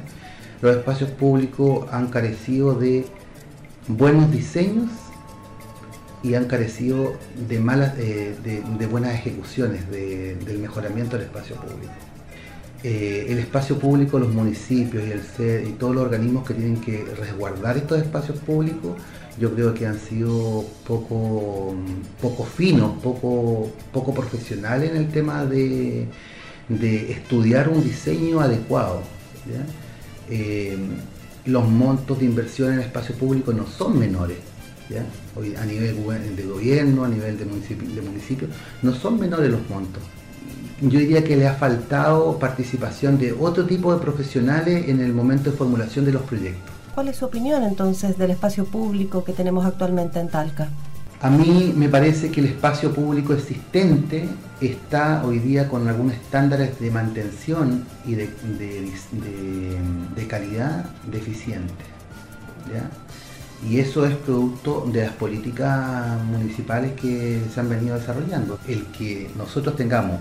[0.62, 3.06] los espacios públicos han carecido de
[3.88, 4.92] buenos diseños
[6.22, 7.14] y han carecido
[7.48, 11.94] de malas, eh, de, buenas ejecuciones del mejoramiento del espacio público.
[12.88, 16.80] Eh, el espacio público, los municipios y el CED y todos los organismos que tienen
[16.80, 18.96] que resguardar estos espacios públicos,
[19.40, 21.74] yo creo que han sido poco,
[22.22, 26.08] poco finos, poco, poco profesionales en el tema de,
[26.70, 29.02] estudiar un diseño adecuado.
[30.30, 30.78] Eh,
[31.46, 34.38] los montos de inversión en espacio público no son menores.
[35.36, 38.48] Hoy, a nivel de gobierno, a nivel de municipio, de municipio,
[38.84, 40.04] no son menores los montos
[40.82, 45.52] yo diría que le ha faltado participación de otro tipo de profesionales en el momento
[45.52, 46.74] de formulación de los proyectos.
[46.94, 50.70] ¿Cuál es su opinión entonces del espacio público que tenemos actualmente en Talca?
[51.22, 54.28] A mí me parece que el espacio público existente
[54.62, 58.30] está hoy día con algunos estándares de mantención y de,
[60.16, 61.88] de calidad deficientes.
[62.72, 62.90] ¿ya?
[63.68, 68.60] Y eso es producto de las políticas municipales que se han venido desarrollando.
[68.68, 70.20] El que nosotros tengamos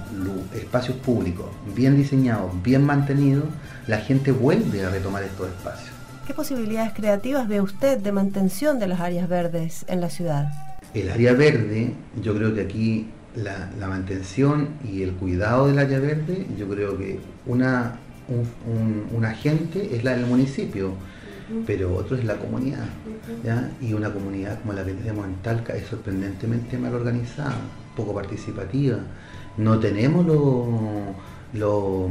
[0.55, 3.45] espacios públicos bien diseñados, bien mantenidos,
[3.87, 5.91] la gente vuelve a retomar estos espacios.
[6.27, 10.51] ¿Qué posibilidades creativas ve usted de mantención de las áreas verdes en la ciudad?
[10.95, 16.47] El área verde, yo creo que aquí la, mantención y el cuidado del área verde,
[16.59, 20.95] yo creo que una, un agente es la del municipio
[21.67, 22.87] pero otro es la comunidad.
[23.81, 27.57] Y una comunidad como la que tenemos en Talca es sorprendentemente mal organizada,
[27.97, 28.99] poco participativa.
[29.57, 32.09] No tenemos lo,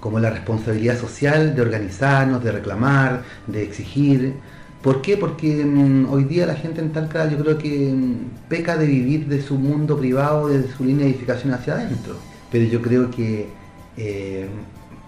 [0.00, 4.34] como la responsabilidad social de organizarnos, de reclamar, de exigir.
[4.82, 5.16] ¿Por qué?
[5.16, 9.26] Porque mm, hoy día la gente en Talca yo creo que mm, peca de vivir
[9.26, 12.14] de su mundo privado, de su línea de edificación hacia adentro.
[12.50, 13.48] Pero yo creo que
[13.96, 14.48] eh,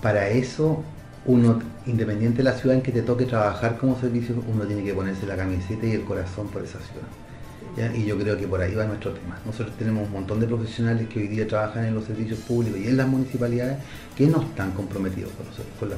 [0.02, 0.82] para eso
[1.26, 4.94] uno, independiente de la ciudad en que te toque trabajar como servicio, uno tiene que
[4.94, 7.94] ponerse la camiseta y el corazón por esa ciudad.
[7.94, 9.38] Y yo creo que por ahí va nuestro tema.
[9.46, 12.88] Nosotros tenemos un montón de profesionales que hoy día trabajan en los servicios públicos y
[12.88, 13.78] en las municipalidades
[14.16, 15.96] que no están comprometidos con, nosotros, con, la,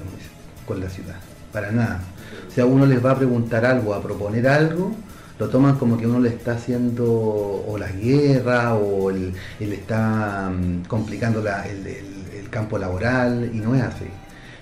[0.67, 1.17] con la ciudad,
[1.53, 2.03] para nada.
[2.47, 4.95] O sea, uno les va a preguntar algo, a proponer algo,
[5.39, 10.85] lo toman como que uno le está haciendo o la guerra o le está mm,
[10.87, 14.07] complicando el campo laboral y no es así.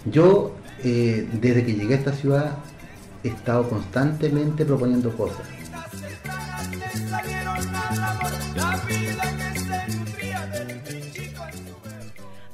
[0.06, 2.56] Yo, eh, desde que llegué a esta ciudad,
[3.22, 5.46] he estado constantemente proponiendo cosas.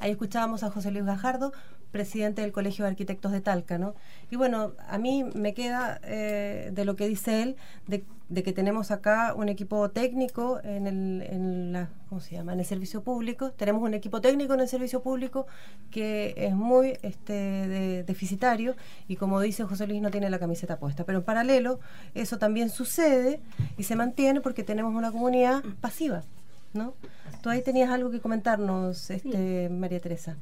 [0.07, 1.51] Ahí escuchábamos a José Luis Gajardo,
[1.91, 3.93] presidente del Colegio de Arquitectos de Talca, ¿no?
[4.31, 8.05] Y bueno, a mí me queda eh, de lo que dice él, de,
[8.41, 12.53] que tenemos acá un equipo técnico en el, ¿cómo se llama?
[12.53, 13.51] En el servicio público.
[13.51, 15.45] Tenemos un equipo técnico en el servicio público
[15.91, 18.77] que es muy este, deficitario
[19.09, 21.03] y como dice José Luis no tiene la camiseta puesta.
[21.03, 21.81] Pero en paralelo
[22.15, 23.41] eso también sucede
[23.77, 26.23] y se mantiene porque tenemos una comunidad pasiva,
[26.73, 26.93] ¿no?
[27.41, 30.37] Tú ahí tenías algo que comentarnos, este, María Teresa.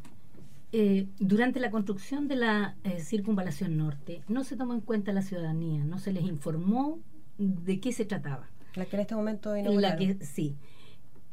[0.77, 5.21] Eh, durante la construcción de la eh, circunvalación norte no se tomó en cuenta la
[5.21, 6.99] ciudadanía, no se les informó
[7.37, 8.49] de qué se trataba.
[8.73, 10.57] La que en este momento La que, sí.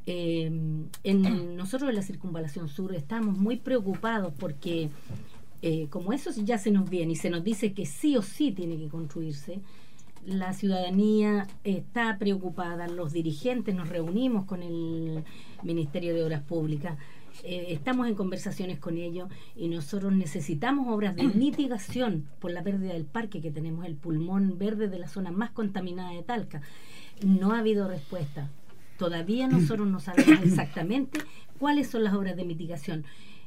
[0.06, 0.46] Eh,
[1.02, 4.90] en, nosotros en la circunvalación sur estamos muy preocupados porque
[5.90, 8.78] como eso ya se nos viene y se nos dice que sí o sí tiene
[8.78, 9.60] que construirse,
[10.24, 15.24] la ciudadanía está preocupada, los dirigentes nos reunimos con el
[15.62, 16.96] Ministerio de Obras Públicas
[17.44, 22.92] eh, estamos en conversaciones con ellos y nosotros necesitamos obras de mitigación por la pérdida
[22.92, 26.62] del parque que tenemos, el pulmón verde de la zona más contaminada de Talca.
[27.24, 28.50] No ha habido respuesta.
[28.98, 31.20] Todavía nosotros no sabemos exactamente
[31.58, 33.04] cuáles son las obras de mitigación.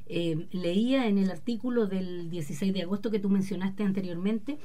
[0.08, 4.60] Eh, leía en el artículo del 16 de agosto que tú mencionaste anteriormente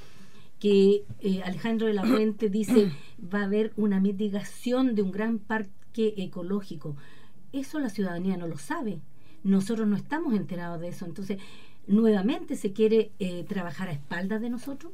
[0.60, 2.92] que eh, Alejandro de la Fuente dice
[3.34, 6.96] va a haber una mitigación de un gran parque ecológico.
[7.52, 9.00] Eso la ciudadanía no lo sabe
[9.42, 11.06] nosotros no estamos enterados de eso.
[11.06, 11.38] Entonces,
[11.86, 14.92] nuevamente se quiere eh, trabajar a espaldas de nosotros.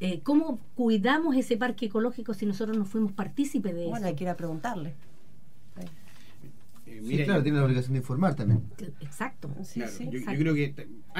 [0.00, 3.90] Eh, ¿Cómo cuidamos ese parque ecológico si nosotros no fuimos partícipes de eso?
[3.90, 4.94] Bueno, hay que ir a preguntarle.
[6.98, 8.62] Eh, claro, tiene la obligación de informar también.
[9.00, 9.50] Exacto.
[9.62, 10.74] Sí, sí, yo, creo que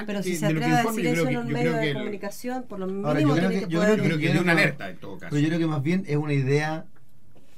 [0.07, 3.35] pero si se atreve a decir eso en un medio de comunicación, por lo mínimo
[3.35, 5.31] tiene que, yo creo que, es una alerta en todo caso.
[5.31, 6.87] Pero yo creo que más bien es una idea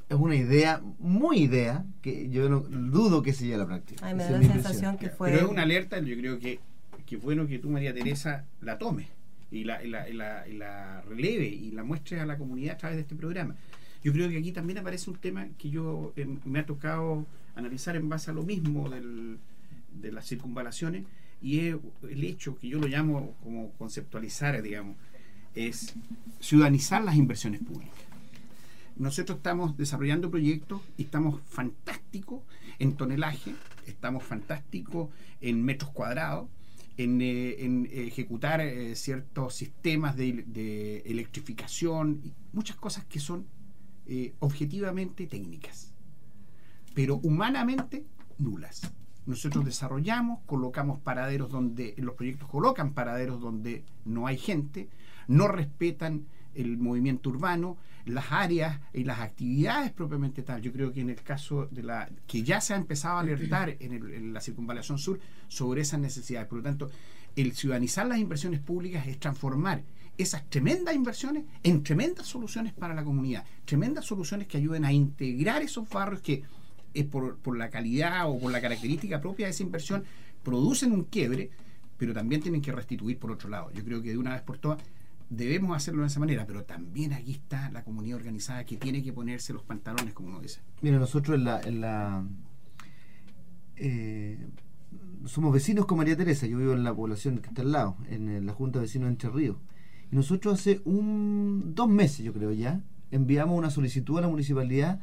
[0.08, 4.06] es una idea, muy idea, que yo no dudo que se lleve a la práctica.
[4.06, 5.30] Ay, me da la sensación que fue...
[5.30, 6.60] Pero es una alerta, yo creo que,
[7.06, 9.08] que bueno que tú, María Teresa, la tomes
[9.50, 10.12] y la, y la, y
[10.54, 13.56] la, releve y la muestres a la comunidad a través de este programa.
[14.04, 17.96] Yo creo que aquí también aparece un tema que yo eh, me ha tocado analizar
[17.96, 21.06] en base a lo mismo de las circunvalaciones
[21.40, 24.96] y es el hecho que yo lo llamo como conceptualizar, digamos,
[25.54, 25.94] es
[26.38, 27.94] ciudadanizar las inversiones públicas.
[28.96, 32.42] Nosotros estamos desarrollando proyectos y estamos fantásticos
[32.78, 33.54] en tonelaje,
[33.86, 35.08] estamos fantásticos
[35.40, 36.48] en metros cuadrados,
[36.96, 43.46] en, eh, ejecutar eh, ciertos sistemas de, electrificación, y muchas cosas que son
[44.06, 45.92] eh, objetivamente técnicas,
[46.94, 48.04] pero humanamente
[48.38, 48.92] nulas.
[49.26, 54.88] Nosotros desarrollamos, colocamos paraderos donde, los proyectos colocan paraderos donde no hay gente,
[55.26, 60.60] no respetan el movimiento urbano, las áreas y las actividades propiamente tal.
[60.60, 63.76] Yo creo que en el caso de la que ya se ha empezado a alertar
[63.80, 66.48] en, la circunvalación sur sobre esas necesidades.
[66.48, 66.90] Por lo tanto,
[67.36, 69.82] el ciudadanizar las inversiones públicas es transformar
[70.16, 75.62] esas tremendas inversiones en tremendas soluciones para la comunidad, tremendas soluciones que ayuden a integrar
[75.62, 76.42] esos barrios que
[76.92, 80.04] es por, por la calidad o por la característica propia de esa inversión
[80.42, 81.50] producen un quiebre,
[81.96, 83.72] pero también tienen que restituir por otro lado.
[83.72, 84.80] Yo creo que de una vez por todas
[85.28, 89.12] debemos hacerlo de esa manera, pero también aquí está la comunidad organizada que tiene que
[89.12, 90.60] ponerse los pantalones, como uno dice.
[90.82, 91.60] Mira, nosotros en la...
[91.62, 92.24] En la
[93.76, 94.38] eh,
[95.26, 98.44] somos vecinos con María Teresa, yo vivo en la población que está al lado, en
[98.44, 99.56] la Junta de Vecinos de Entre Ríos.
[100.10, 105.00] Y nosotros hace un dos meses, yo creo ya, enviamos una solicitud a la municipalidad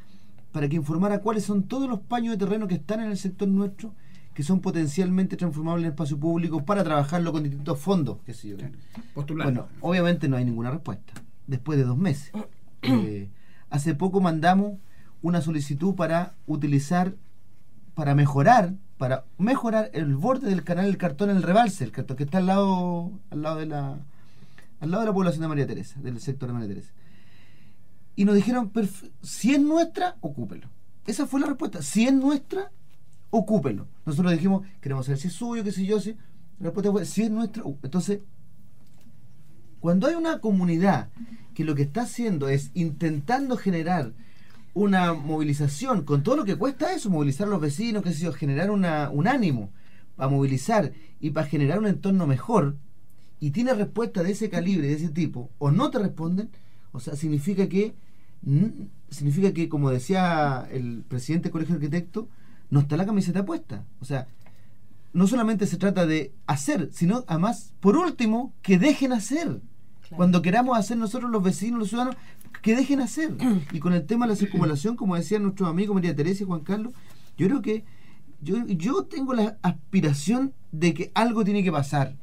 [0.51, 3.47] para que informara cuáles son todos los paños de terreno que están en el sector
[3.47, 3.93] nuestro
[4.33, 8.57] que son potencialmente transformables en espacio público para trabajarlo con distintos fondos, qué sé yo.
[9.43, 11.13] Bueno, obviamente no hay ninguna respuesta,
[11.47, 12.31] después de dos meses.
[12.83, 13.29] Eh,
[13.69, 14.79] hace poco mandamos
[15.21, 17.13] una solicitud para utilizar,
[17.93, 22.17] para mejorar, para mejorar el borde del canal del cartón en el rebalse, el cartón
[22.17, 23.99] que está al lado, al lado de la
[24.81, 26.91] al lado de la población de María Teresa, del sector de María Teresa.
[28.15, 28.71] Y nos dijeron,
[29.21, 30.67] si es nuestra, ocúpelo.
[31.05, 31.81] Esa fue la respuesta.
[31.81, 32.71] Si es nuestra,
[33.29, 33.87] ocúpenlo.
[34.05, 36.11] Nosotros dijimos, queremos saber si es suyo, qué sé yo, si.
[36.59, 37.67] La respuesta fue, si es nuestro.
[37.67, 38.19] Uh, entonces,
[39.79, 41.09] cuando hay una comunidad
[41.53, 44.13] que lo que está haciendo es intentando generar
[44.73, 48.33] una movilización, con todo lo que cuesta eso, movilizar a los vecinos, qué sé yo,
[48.33, 49.71] generar una, un ánimo
[50.15, 52.77] para movilizar y para generar un entorno mejor,
[53.41, 56.49] y tiene respuesta de ese calibre, de ese tipo, o no te responden,
[56.93, 57.95] o sea, significa que,
[59.09, 62.27] significa que, como decía el presidente del Colegio de Arquitectos,
[62.69, 63.83] no está la camiseta puesta.
[63.99, 64.27] O sea,
[65.11, 69.59] no solamente se trata de hacer, sino además, por último, que dejen hacer.
[70.15, 72.15] Cuando queramos hacer nosotros los vecinos, los ciudadanos,
[72.61, 73.35] que dejen hacer.
[73.71, 76.61] Y con el tema de la circulación, como decían nuestros amigos María Teresa y Juan
[76.61, 76.93] Carlos,
[77.37, 77.85] yo creo que
[78.43, 82.15] Yo, yo tengo la aspiración de que algo tiene que pasar,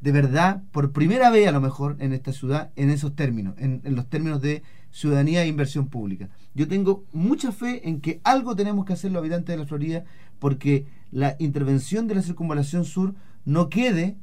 [0.00, 3.82] de verdad, por primera vez a lo mejor en esta ciudad, en esos términos, en,
[3.84, 6.28] los términos de ciudadanía e inversión pública.
[6.54, 10.04] Yo tengo mucha fe en que algo tenemos que hacer los habitantes de la Florida
[10.38, 14.16] porque la intervención de la circunvalación sur no quede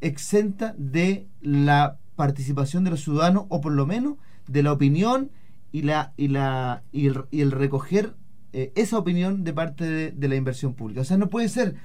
[0.00, 4.14] exenta de la participación de los ciudadanos o por lo menos
[4.46, 5.30] de la opinión
[5.72, 8.14] y la y la y el, y el recoger
[8.52, 11.02] eh, esa opinión de parte de, de, la inversión pública.
[11.02, 11.76] O sea, no puede ser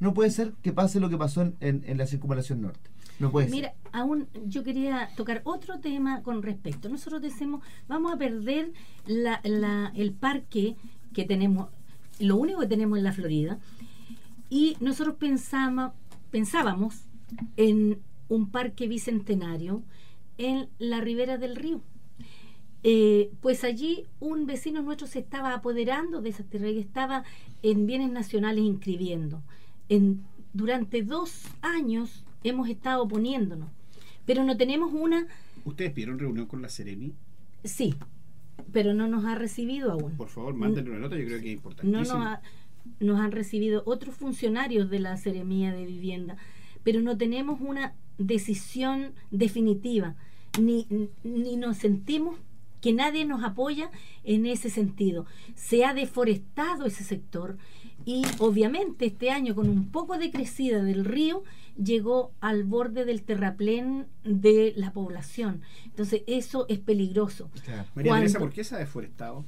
[0.00, 2.90] no puede ser que pase lo que pasó en, en, en la circunvalación norte.
[3.18, 3.78] No puede Mira, ser.
[3.92, 6.88] aún yo quería tocar otro tema con respecto.
[6.88, 8.72] Nosotros decimos, vamos a perder
[9.06, 10.76] la, la, el parque
[11.14, 11.70] que tenemos,
[12.18, 13.58] lo único que tenemos en la Florida,
[14.50, 15.92] y nosotros pensamos,
[16.30, 17.04] pensábamos
[17.56, 19.82] en un parque bicentenario
[20.36, 21.80] en la ribera del río.
[22.82, 27.24] Eh, pues allí un vecino nuestro se estaba apoderando de esa tierra y estaba
[27.62, 29.42] en bienes nacionales inscribiendo.
[29.88, 33.68] En, durante dos años hemos estado oponiéndonos,
[34.24, 35.26] pero no tenemos una...
[35.64, 37.12] ¿Ustedes pidieron reunión con la Ceremi?
[37.64, 37.94] Sí,
[38.72, 40.16] pero no nos ha recibido aún.
[40.16, 41.90] Por favor, mándenle una nota, yo creo que es importante.
[41.90, 42.40] No nos, ha,
[43.00, 46.36] nos han recibido otros funcionarios de la Seremía de Vivienda,
[46.84, 50.14] pero no tenemos una decisión definitiva,
[50.60, 50.86] ni,
[51.24, 52.36] ni nos sentimos
[52.86, 53.90] que nadie nos apoya
[54.22, 55.26] en ese sentido.
[55.56, 57.58] Se ha deforestado ese sector
[58.04, 61.42] y obviamente este año con un poco de crecida del río
[61.76, 65.62] llegó al borde del terraplén de la población.
[65.86, 67.50] Entonces eso es peligroso.
[67.64, 67.88] Claro.
[67.96, 69.44] María Cuando, Teresa, ¿por qué se ha deforestado?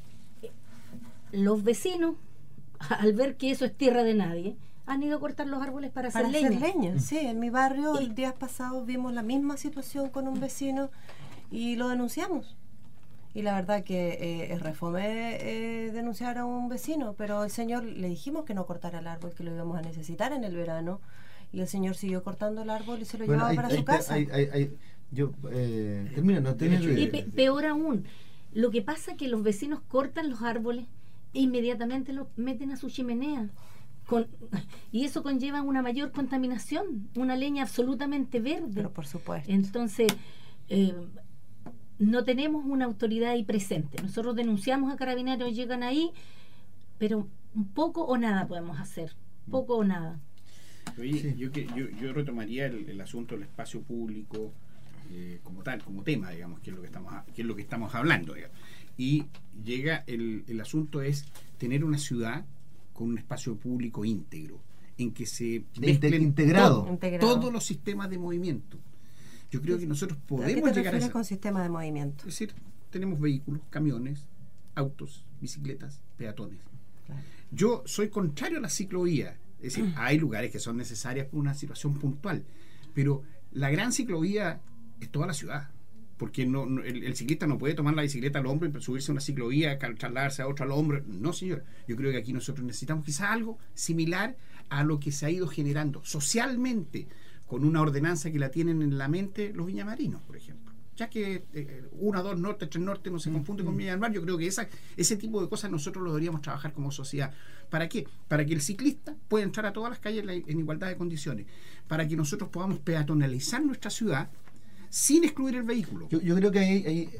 [1.31, 2.17] Los vecinos,
[2.89, 6.11] al ver que eso es tierra de nadie, han ido a cortar los árboles para,
[6.11, 6.75] para hacer, hacer leña.
[6.75, 6.99] leña.
[6.99, 10.91] Sí, en mi barrio el día pasado vimos la misma situación con un vecino
[11.53, 12.58] y lo denunciamos.
[13.35, 17.85] Y la verdad que eh, es refome eh, denunciar a un vecino, pero el señor
[17.85, 21.01] le dijimos que no cortara el árbol, que lo íbamos a necesitar en el verano.
[21.53, 23.77] Y el señor siguió cortando el árbol y se lo bueno, llevaba hay, para hay,
[23.77, 24.15] su casa.
[24.15, 24.77] Hay,
[25.11, 28.05] yo, eh, termina, no tiene y pe peor aún,
[28.53, 30.87] lo que pasa es que los vecinos cortan los árboles
[31.33, 33.49] e inmediatamente los meten a su chimenea.
[34.07, 34.27] Con,
[34.93, 38.73] y eso conlleva una mayor contaminación, una leña absolutamente verde.
[38.75, 39.51] Pero por supuesto.
[39.51, 40.09] Entonces,
[40.69, 40.95] eh,
[41.99, 44.03] no tenemos una autoridad ahí presente.
[44.03, 46.11] Nosotros denunciamos a carabineros, llegan ahí,
[46.99, 47.29] pero
[47.75, 49.15] poco o nada podemos hacer,
[49.51, 50.21] poco o nada.
[50.99, 51.35] Oye, sí.
[51.37, 54.53] yo, yo, yo, retomaría el, el, asunto del espacio público
[55.11, 57.63] eh, como tal, como tema, digamos, que es lo que estamos, que es lo que
[57.63, 58.35] estamos hablando.
[58.35, 58.57] Digamos.
[58.97, 59.27] Y
[59.65, 61.25] llega el, el asunto es
[61.59, 62.45] tener una ciudad
[62.93, 64.61] con un espacio público íntegro,
[64.97, 66.83] en que se mezclen integrado.
[66.83, 67.35] Todo, integrado.
[67.35, 68.79] todos los sistemas de movimiento.
[69.51, 71.11] Yo creo que nosotros podemos ¿A qué te llegar a esa...
[71.11, 72.21] con sistema de movimiento?
[72.21, 72.55] Es decir,
[72.91, 74.27] tenemos vehículos, camiones,
[74.75, 76.61] autos, bicicletas, peatones.
[77.07, 77.23] Claro.
[77.51, 79.39] Yo soy contrario a la ciclovía.
[79.61, 82.45] Es decir, hay lugares que son necesarias por una situación puntual,
[82.95, 84.61] pero la gran ciclovía
[85.01, 85.71] es toda la ciudad.
[86.19, 89.13] Porque no, no el, el, ciclista no puede tomar la bicicleta al hombro y subirse
[89.13, 91.01] a una ciclovía, trasladarse a otra al hombro.
[91.07, 91.65] No, señor.
[91.87, 94.37] Yo creo que aquí nosotros necesitamos quizás algo similar
[94.69, 97.07] a lo que se ha ido generando socialmente
[97.49, 100.73] con una ordenanza que la tienen en la mente los viñamarinos, por ejemplo.
[100.97, 104.13] Ya que eh, una, dos norte, tres norte no se confunde con Viña del Mar,
[104.13, 107.33] yo creo que esa, ese tipo de cosas nosotros lo deberíamos trabajar como sociedad.
[107.71, 108.07] ¿Para qué?
[108.27, 111.47] Para que el ciclista pueda entrar a todas las calles en igualdad de condiciones.
[111.87, 114.29] Para que nosotros podamos peatonalizar nuestra ciudad
[114.91, 116.09] sin excluir el vehículo.
[116.11, 117.11] Yo, yo creo que hay, hay,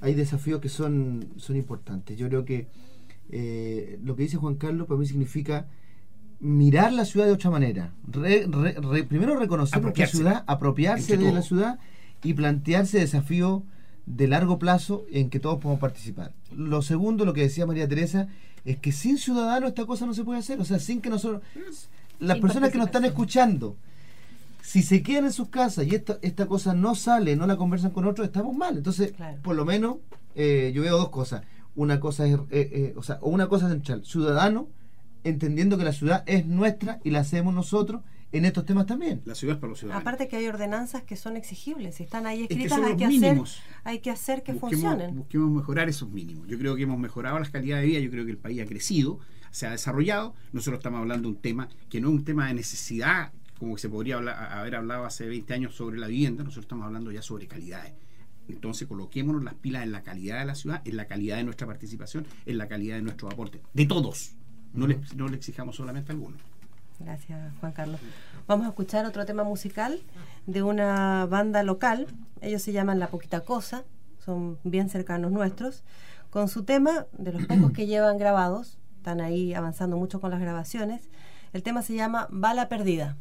[0.00, 2.18] hay, desafíos que son, son importantes.
[2.18, 2.66] Yo creo que
[3.30, 5.68] eh, lo que dice Juan Carlos para mí significa
[6.44, 7.92] mirar la ciudad de otra manera.
[8.06, 11.78] Re, re, re, primero reconocer nuestra ciudad, apropiarse de la ciudad
[12.22, 13.62] y plantearse desafíos
[14.04, 16.32] de largo plazo en que todos podamos participar.
[16.54, 18.28] Lo segundo, lo que decía María Teresa,
[18.66, 20.60] es que sin ciudadanos esta cosa no se puede hacer.
[20.60, 21.42] O sea, sin que nosotros...
[22.18, 23.76] Las sin personas que nos están escuchando,
[24.62, 27.90] si se quedan en sus casas y esta, esta cosa no sale, no la conversan
[27.90, 28.76] con otros, estamos mal.
[28.76, 29.38] Entonces, claro.
[29.42, 29.96] por lo menos,
[30.34, 31.42] eh, yo veo dos cosas.
[31.74, 34.68] Una cosa es, eh, eh, o sea, una cosa central, ciudadano,
[35.24, 39.22] entendiendo que la ciudad es nuestra y la hacemos nosotros en estos temas también.
[39.24, 40.02] La ciudad es para los ciudadanos.
[40.02, 43.04] Aparte que hay ordenanzas que son exigibles, si están ahí escritas, es que hay, que
[43.04, 43.42] hacer,
[43.84, 45.16] hay que hacer que busquemos, funcionen.
[45.16, 46.48] Busquemos mejorar esos mínimos.
[46.48, 48.66] Yo creo que hemos mejorado las calidades de vida, yo creo que el país ha
[48.66, 50.34] crecido, se ha desarrollado.
[50.52, 53.80] Nosotros estamos hablando de un tema que no es un tema de necesidad, como que
[53.80, 57.22] se podría hablar, haber hablado hace 20 años sobre la vivienda, nosotros estamos hablando ya
[57.22, 57.92] sobre calidades.
[58.48, 61.68] Entonces coloquémonos las pilas en la calidad de la ciudad, en la calidad de nuestra
[61.68, 64.34] participación, en la calidad de nuestro aporte, de todos.
[64.74, 66.40] No le, no le exijamos solamente a algunos.
[66.98, 68.00] Gracias, Juan Carlos.
[68.46, 70.00] Vamos a escuchar otro tema musical
[70.46, 72.06] de una banda local.
[72.40, 73.84] Ellos se llaman La Poquita Cosa,
[74.24, 75.82] son bien cercanos nuestros,
[76.30, 80.40] con su tema, de los pocos que llevan grabados, están ahí avanzando mucho con las
[80.40, 81.08] grabaciones.
[81.52, 83.16] El tema se llama Bala Perdida.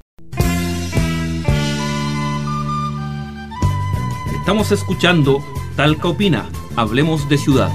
[4.39, 5.39] Estamos escuchando
[5.75, 7.71] Talca Opina, Hablemos de Ciudad.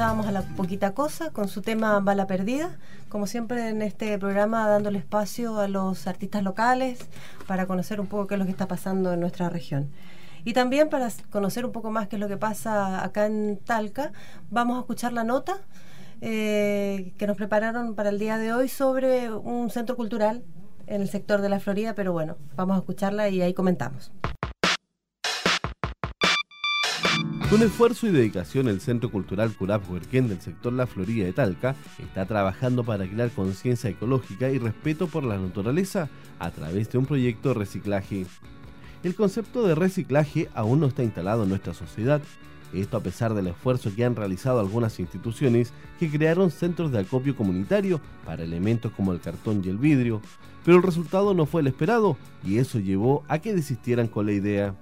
[0.00, 2.78] Escuchábamos a la poquita cosa con su tema Bala Perdida,
[3.10, 7.00] como siempre en este programa dándole espacio a los artistas locales
[7.46, 9.90] para conocer un poco qué es lo que está pasando en nuestra región.
[10.42, 14.12] Y también para conocer un poco más qué es lo que pasa acá en Talca,
[14.50, 15.58] vamos a escuchar la nota
[16.22, 20.42] eh, que nos prepararon para el día de hoy sobre un centro cultural
[20.86, 24.12] en el sector de la Florida, pero bueno, vamos a escucharla y ahí comentamos.
[27.50, 31.74] Con esfuerzo y dedicación, el Centro Cultural Curap Huerquén del sector La Florida de Talca
[31.98, 37.06] está trabajando para crear conciencia ecológica y respeto por la naturaleza a través de un
[37.06, 38.24] proyecto de reciclaje.
[39.02, 42.22] El concepto de reciclaje aún no está instalado en nuestra sociedad,
[42.72, 47.34] esto a pesar del esfuerzo que han realizado algunas instituciones que crearon centros de acopio
[47.34, 50.22] comunitario para elementos como el cartón y el vidrio,
[50.64, 54.32] pero el resultado no fue el esperado y eso llevó a que desistieran con la
[54.32, 54.76] idea.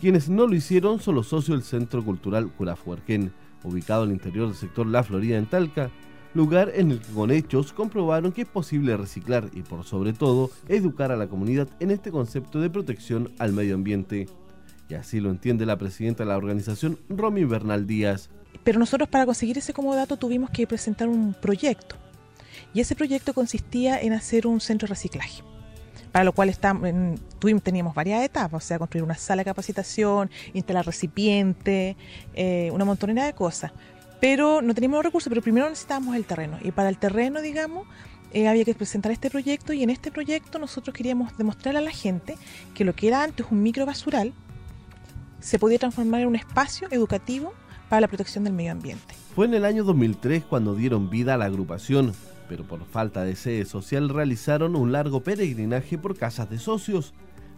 [0.00, 3.32] Quienes no lo hicieron son los socios del Centro Cultural Curafuerquén,
[3.62, 5.90] ubicado al interior del sector La Florida en Talca,
[6.34, 10.50] lugar en el que con hechos comprobaron que es posible reciclar y por sobre todo
[10.68, 14.28] educar a la comunidad en este concepto de protección al medio ambiente.
[14.88, 18.30] Y así lo entiende la presidenta de la organización, Romy Bernal Díaz.
[18.64, 21.96] Pero nosotros para conseguir ese comodato tuvimos que presentar un proyecto.
[22.74, 25.42] Y ese proyecto consistía en hacer un centro de reciclaje
[26.14, 26.56] para lo cual
[27.60, 31.96] teníamos varias etapas, o sea, construir una sala de capacitación, instalar recipiente,
[32.34, 33.72] eh, una montonera de cosas.
[34.20, 36.58] Pero no teníamos los recursos, pero primero necesitábamos el terreno.
[36.62, 37.88] Y para el terreno, digamos,
[38.32, 41.90] eh, había que presentar este proyecto y en este proyecto nosotros queríamos demostrar a la
[41.90, 42.36] gente
[42.74, 44.32] que lo que era antes un micro basural
[45.40, 47.52] se podía transformar en un espacio educativo
[47.88, 49.16] para la protección del medio ambiente.
[49.34, 52.14] Fue en el año 2003 cuando dieron vida a la agrupación
[52.54, 57.12] pero por falta de sede social realizaron un largo peregrinaje por casas de socios.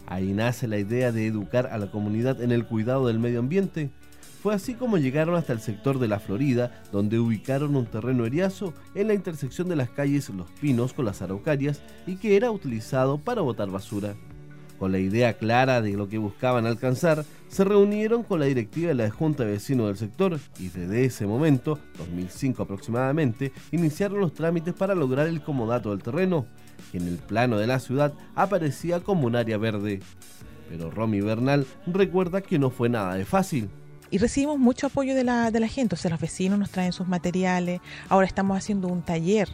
[0.07, 3.91] Ahí nace la idea de educar a la comunidad en el cuidado del medio ambiente.
[4.41, 8.73] Fue así como llegaron hasta el sector de la Florida, donde ubicaron un terreno eriazo
[8.95, 13.19] en la intersección de las calles Los Pinos con las Araucarias y que era utilizado
[13.19, 14.15] para botar basura.
[14.79, 18.95] Con la idea clara de lo que buscaban alcanzar, se reunieron con la directiva de
[18.95, 24.75] la Junta de Vecinos del sector y desde ese momento, 2005 aproximadamente, iniciaron los trámites
[24.75, 26.45] para lograr el comodato del terreno,
[26.91, 30.01] que en el plano de la ciudad aparecía como un área verde.
[30.69, 33.69] Pero Romy Bernal recuerda que no fue nada de fácil.
[34.11, 36.93] Y recibimos mucho apoyo de la, de la gente, o sea, los vecinos nos traen
[36.93, 39.49] sus materiales, ahora estamos haciendo un taller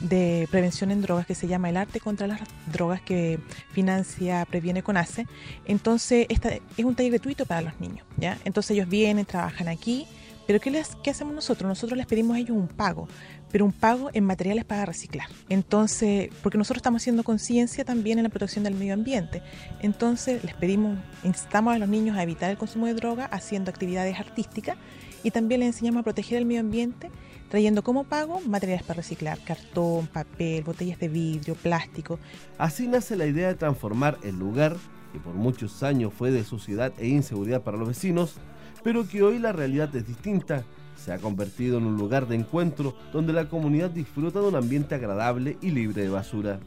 [0.00, 2.40] de prevención en drogas que se llama El arte contra las
[2.72, 3.38] drogas que
[3.72, 5.26] financia Previene Conace.
[5.66, 8.38] Entonces, esta es un taller gratuito para los niños, ¿ya?
[8.44, 10.06] Entonces ellos vienen, trabajan aquí,
[10.46, 11.68] pero ¿qué, les, ¿qué hacemos nosotros?
[11.68, 13.06] Nosotros les pedimos a ellos un pago,
[13.52, 15.28] pero un pago en materiales para reciclar.
[15.48, 19.42] Entonces, porque nosotros estamos haciendo conciencia también en la protección del medio ambiente.
[19.80, 24.18] Entonces, les pedimos, instamos a los niños a evitar el consumo de droga haciendo actividades
[24.18, 24.76] artísticas
[25.22, 27.10] y también les enseñamos a proteger el medio ambiente
[27.50, 32.18] trayendo como pago materiales para reciclar, cartón, papel, botellas de vidrio, plástico.
[32.56, 34.76] Así nace la idea de transformar el lugar,
[35.12, 38.36] que por muchos años fue de suciedad e inseguridad para los vecinos,
[38.84, 40.64] pero que hoy la realidad es distinta.
[40.94, 44.94] Se ha convertido en un lugar de encuentro donde la comunidad disfruta de un ambiente
[44.94, 46.60] agradable y libre de basura.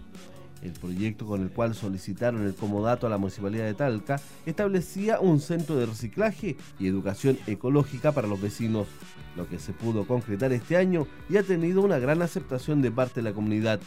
[0.63, 5.41] El proyecto con el cual solicitaron el comodato a la Municipalidad de Talca establecía un
[5.41, 8.87] centro de reciclaje y educación ecológica para los vecinos,
[9.35, 13.15] lo que se pudo concretar este año y ha tenido una gran aceptación de parte
[13.15, 13.81] de la comunidad.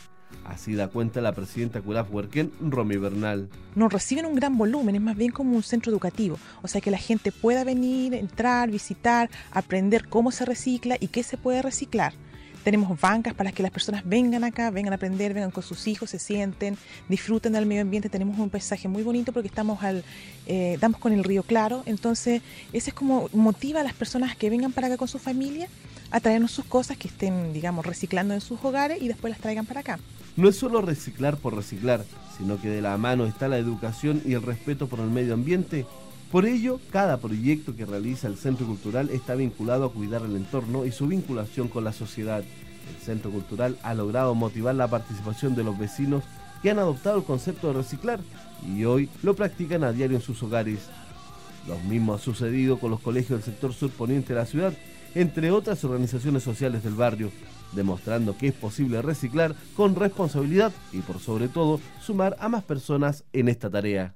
[0.44, 3.48] Así da cuenta la presidenta Curaf Huerquén, Romy Bernal.
[3.74, 6.90] No reciben un gran volumen, es más bien como un centro educativo, o sea que
[6.90, 12.12] la gente pueda venir, entrar, visitar, aprender cómo se recicla y qué se puede reciclar.
[12.66, 16.10] Tenemos bancas para que las personas vengan acá, vengan a aprender, vengan con sus hijos,
[16.10, 16.76] se sienten,
[17.08, 18.08] disfruten del medio ambiente.
[18.08, 19.78] Tenemos un paisaje muy bonito porque estamos
[20.48, 21.84] eh, damos con el río claro.
[21.86, 22.42] Entonces,
[22.72, 25.68] ese es como motiva a las personas que vengan para acá con su familia
[26.10, 29.64] a traernos sus cosas que estén, digamos, reciclando en sus hogares y después las traigan
[29.64, 30.00] para acá.
[30.36, 32.04] No es solo reciclar por reciclar,
[32.36, 35.86] sino que de la mano está la educación y el respeto por el medio ambiente.
[36.30, 40.84] Por ello, cada proyecto que realiza el Centro Cultural está vinculado a cuidar el entorno
[40.84, 42.40] y su vinculación con la sociedad.
[42.40, 46.24] El Centro Cultural ha logrado motivar la participación de los vecinos
[46.62, 48.18] que han adoptado el concepto de reciclar
[48.66, 50.80] y hoy lo practican a diario en sus hogares.
[51.68, 54.72] Lo mismo ha sucedido con los colegios del sector sur poniente de la ciudad,
[55.14, 57.30] entre otras organizaciones sociales del barrio,
[57.72, 63.24] demostrando que es posible reciclar con responsabilidad y por sobre todo sumar a más personas
[63.32, 64.14] en esta tarea.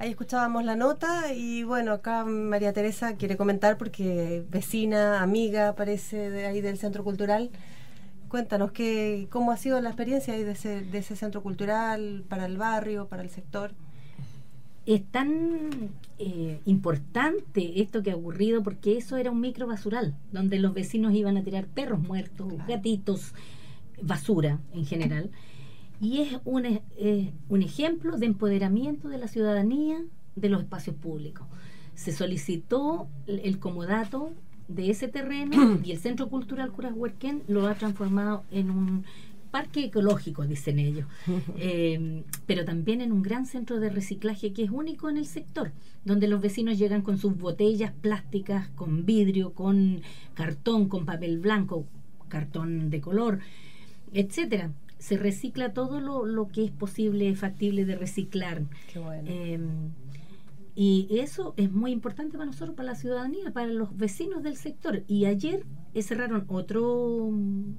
[0.00, 6.30] Ahí escuchábamos la nota y bueno, acá María Teresa quiere comentar porque vecina, amiga, parece
[6.30, 7.50] de ahí del Centro Cultural.
[8.30, 12.46] Cuéntanos qué, cómo ha sido la experiencia ahí de ese, de ese centro cultural para
[12.46, 13.72] el barrio, para el sector.
[14.86, 20.60] Es tan eh, importante esto que ha ocurrido porque eso era un micro basural, donde
[20.60, 23.34] los vecinos iban a tirar perros muertos, gatitos,
[24.00, 25.30] basura en general.
[26.00, 30.02] Y es un, eh, un ejemplo de empoderamiento de la ciudadanía
[30.34, 31.46] de los espacios públicos.
[31.94, 34.32] Se solicitó el, comodato
[34.68, 39.04] de ese terreno y el Centro Cultural Curas Huerquén lo ha transformado en un
[39.50, 41.06] parque ecológico, dicen ellos,
[41.58, 45.72] eh, pero también en un gran centro de reciclaje que es único en el sector,
[46.04, 50.02] donde los vecinos llegan con sus botellas plásticas, con vidrio, con
[50.34, 51.84] cartón, con papel blanco,
[52.28, 53.40] cartón de color,
[54.12, 54.70] etcétera
[55.00, 58.62] se recicla todo lo, lo, que es posible, factible de reciclar.
[59.24, 59.92] Em,
[60.74, 65.02] y eso es muy importante para nosotros, para la ciudadanía, para los vecinos del sector.
[65.08, 67.32] Y ayer eh, cerraron otro,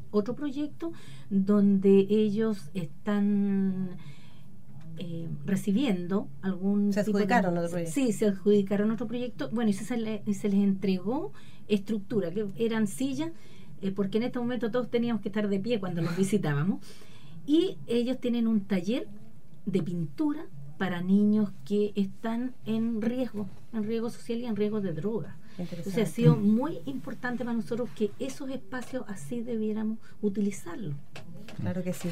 [0.09, 0.91] otro proyecto
[1.30, 3.97] donde ellos están
[4.97, 6.91] eh, recibiendo algún...
[6.91, 7.93] Se adjudicaron otro proyecto.
[7.93, 9.49] Sí, se adjudicaron otro proyecto.
[9.51, 11.34] Bueno, y se, se, les entregó
[11.67, 13.32] estructura, que eran sillas,
[13.82, 16.84] eh, porque en este momento todos teníamos que estar de pie cuando nos visitábamos.
[17.45, 19.07] Y ellos tienen un taller
[19.65, 20.45] de pintura
[20.77, 25.37] para niños que están en riesgo, en riesgo social y en riesgo de droga.
[25.57, 30.95] Entonces ha sido muy importante para nosotros que esos espacios así debiéramos utilizarlos.
[31.59, 32.09] Claro que sí.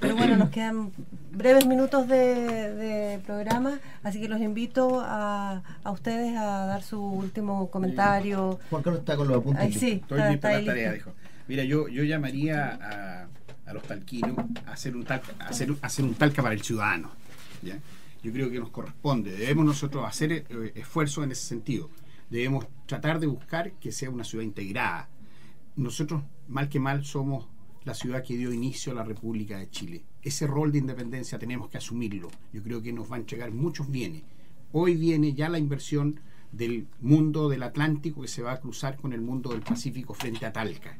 [0.00, 0.92] Pero bueno, nos quedan
[1.30, 7.70] breves minutos de, programa, así que los invito a, a, ustedes a dar su último
[7.70, 8.58] comentario.
[8.70, 9.74] Juan Carlos está con los apuntes.
[9.74, 11.12] sí, Estoy está, está tarea, dijo.
[11.48, 13.28] Mira, yo, yo llamaría a
[13.70, 17.10] a los talquinos hacer un, talca, hacer, hacer un talca para el ciudadano.
[18.22, 21.88] Yo creo que nos corresponde, debemos nosotros hacer eh, esfuerzos en ese sentido.
[22.28, 25.08] Debemos tratar de buscar que sea una ciudad integrada.
[25.76, 27.46] Nosotros, mal que mal, somos
[27.84, 30.04] la ciudad que dio inicio a la República de Chile.
[30.20, 32.28] Ese rol de independencia tenemos que asumirlo.
[32.52, 34.22] Yo creo que nos van a llegar muchos bienes.
[34.72, 36.20] Hoy viene ya la inversión
[36.52, 40.44] del mundo del Atlántico que se va a cruzar con el mundo del Pacífico frente
[40.44, 40.98] a Talca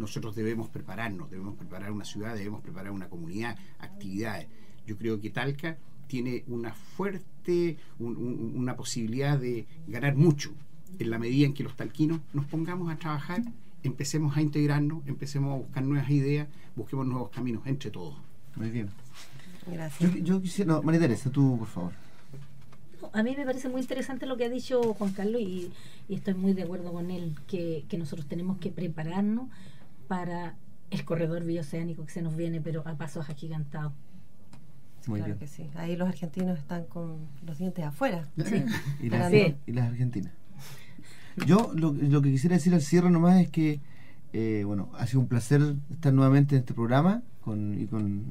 [0.00, 4.48] nosotros debemos prepararnos, debemos preparar una ciudad, debemos preparar una comunidad, actividades.
[4.86, 5.76] Yo creo que Talca
[6.08, 10.52] tiene una fuerte, una posibilidad de ganar mucho
[10.98, 13.42] en la medida en que los talquinos nos pongamos a trabajar,
[13.84, 18.16] empecemos a integrarnos, empecemos a buscar nuevas ideas, busquemos nuevos caminos entre todos.
[18.56, 18.88] Muy bien.
[19.66, 20.14] Gracias.
[20.22, 21.92] Yo, quisiera, no, María Teresa, tú por favor.
[23.12, 25.70] A mí me parece muy interesante lo que ha dicho Juan Carlos y,
[26.08, 29.48] estoy muy de acuerdo con él, que, que nosotros tenemos que prepararnos
[30.10, 30.56] para
[30.90, 33.92] el corredor bioceánico que se nos viene, pero a pasos agigantados.
[35.06, 35.70] Muy claro que sí.
[35.76, 38.28] Ahí los argentinos están con los dientes afuera.
[39.00, 40.32] y, las, y, las, argentinas.
[41.46, 43.78] Yo lo, lo, que quisiera decir al cierre nomás es que,
[44.32, 48.24] eh, bueno, ha sido un placer estar nuevamente en este programa con, y con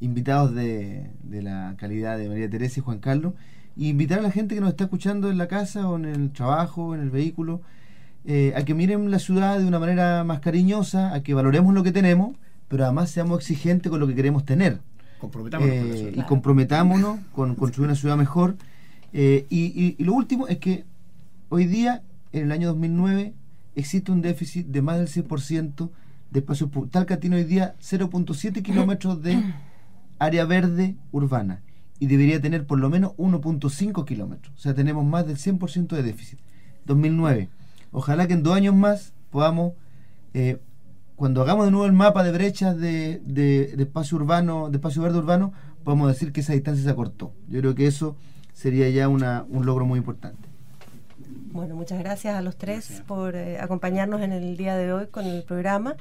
[0.00, 3.32] invitados de, de la calidad de María Teresa y Juan Carlos.
[3.78, 6.32] Y invitar a la gente que nos está escuchando en la casa o en el
[6.32, 7.62] trabajo, en el vehículo,
[8.26, 11.82] eh, a que miren la ciudad de una manera más cariñosa, a que valoremos lo
[11.82, 12.36] que tenemos,
[12.68, 14.80] pero además seamos exigentes con lo que queremos tener.
[15.18, 18.56] Comprometámonos eh, Y comprometámonos con construir una ciudad mejor.
[19.12, 20.84] Eh, y, lo último es que
[21.50, 22.02] hoy día,
[22.32, 23.34] en el año 2009,
[23.74, 25.90] existe un déficit de más del 100%
[26.30, 26.92] de espacio público.
[26.92, 29.42] Talca tiene hoy día 0.7 kilómetros de
[30.18, 31.60] área verde urbana
[31.98, 34.54] y debería tener por lo menos 1.5 kilómetros.
[34.56, 36.38] O sea, tenemos más del 100% de déficit.
[36.86, 37.48] 2009.
[37.94, 39.74] Ojalá que en dos años más podamos,
[40.34, 40.58] eh,
[41.14, 45.18] cuando hagamos de nuevo el mapa de brechas de, de, espacio urbano, de espacio verde
[45.18, 45.52] urbano,
[45.84, 47.32] podamos decir que esa distancia se acortó.
[47.48, 48.16] Yo creo que eso
[48.52, 50.48] sería ya una, un logro muy importante.
[51.52, 55.24] Bueno, muchas gracias a los tres por eh, acompañarnos en el día de hoy con
[55.26, 55.94] el programa.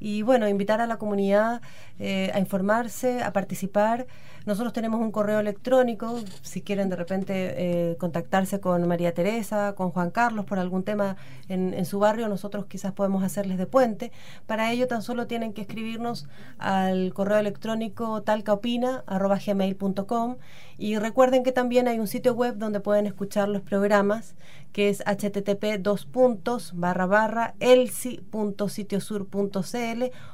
[0.00, 1.60] Y bueno, invitar a la comunidad
[1.98, 4.06] eh, a informarse, a participar.
[4.46, 9.90] Nosotros tenemos un correo electrónico, si quieren de repente eh, contactarse con María Teresa, con
[9.90, 11.16] Juan Carlos por algún tema
[11.48, 14.12] en, su barrio, nosotros quizás podemos hacerles de puente.
[14.46, 16.28] Para ello tan solo tienen que escribirnos
[16.58, 20.36] al correo electrónico talcaopina.gmail.com
[20.78, 24.36] y recuerden que también hay un sitio web donde pueden escuchar los programas
[24.72, 27.54] que es http dos puntos barra barra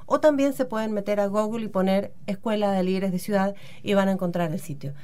[0.07, 3.95] o también se pueden meter a Google y poner Escuela de Líderes de Ciudad y
[3.95, 4.95] van a encontrar el sitio.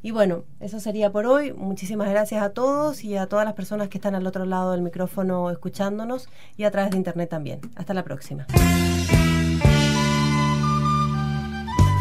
[0.00, 1.52] Y bueno, eso sería por hoy.
[1.52, 4.82] Muchísimas gracias a todos y a todas las personas que están al otro lado del
[4.82, 7.60] micrófono escuchándonos y a través de internet también.
[7.74, 8.46] Hasta la próxima.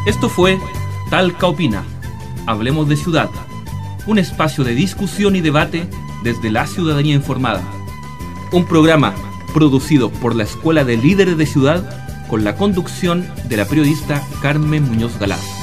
[0.06, 0.60] Esto fue
[1.10, 1.84] Talca Opina.
[2.46, 3.30] Hablemos de ciudad
[4.08, 5.86] un espacio de discusión y debate
[6.28, 7.64] desde la ciudadanía informada.
[8.52, 9.16] Un programa
[9.54, 14.84] producido por la Escuela de Líderes de Ciudad con la conducción de la periodista Carmen
[14.84, 15.57] Muñoz Galás.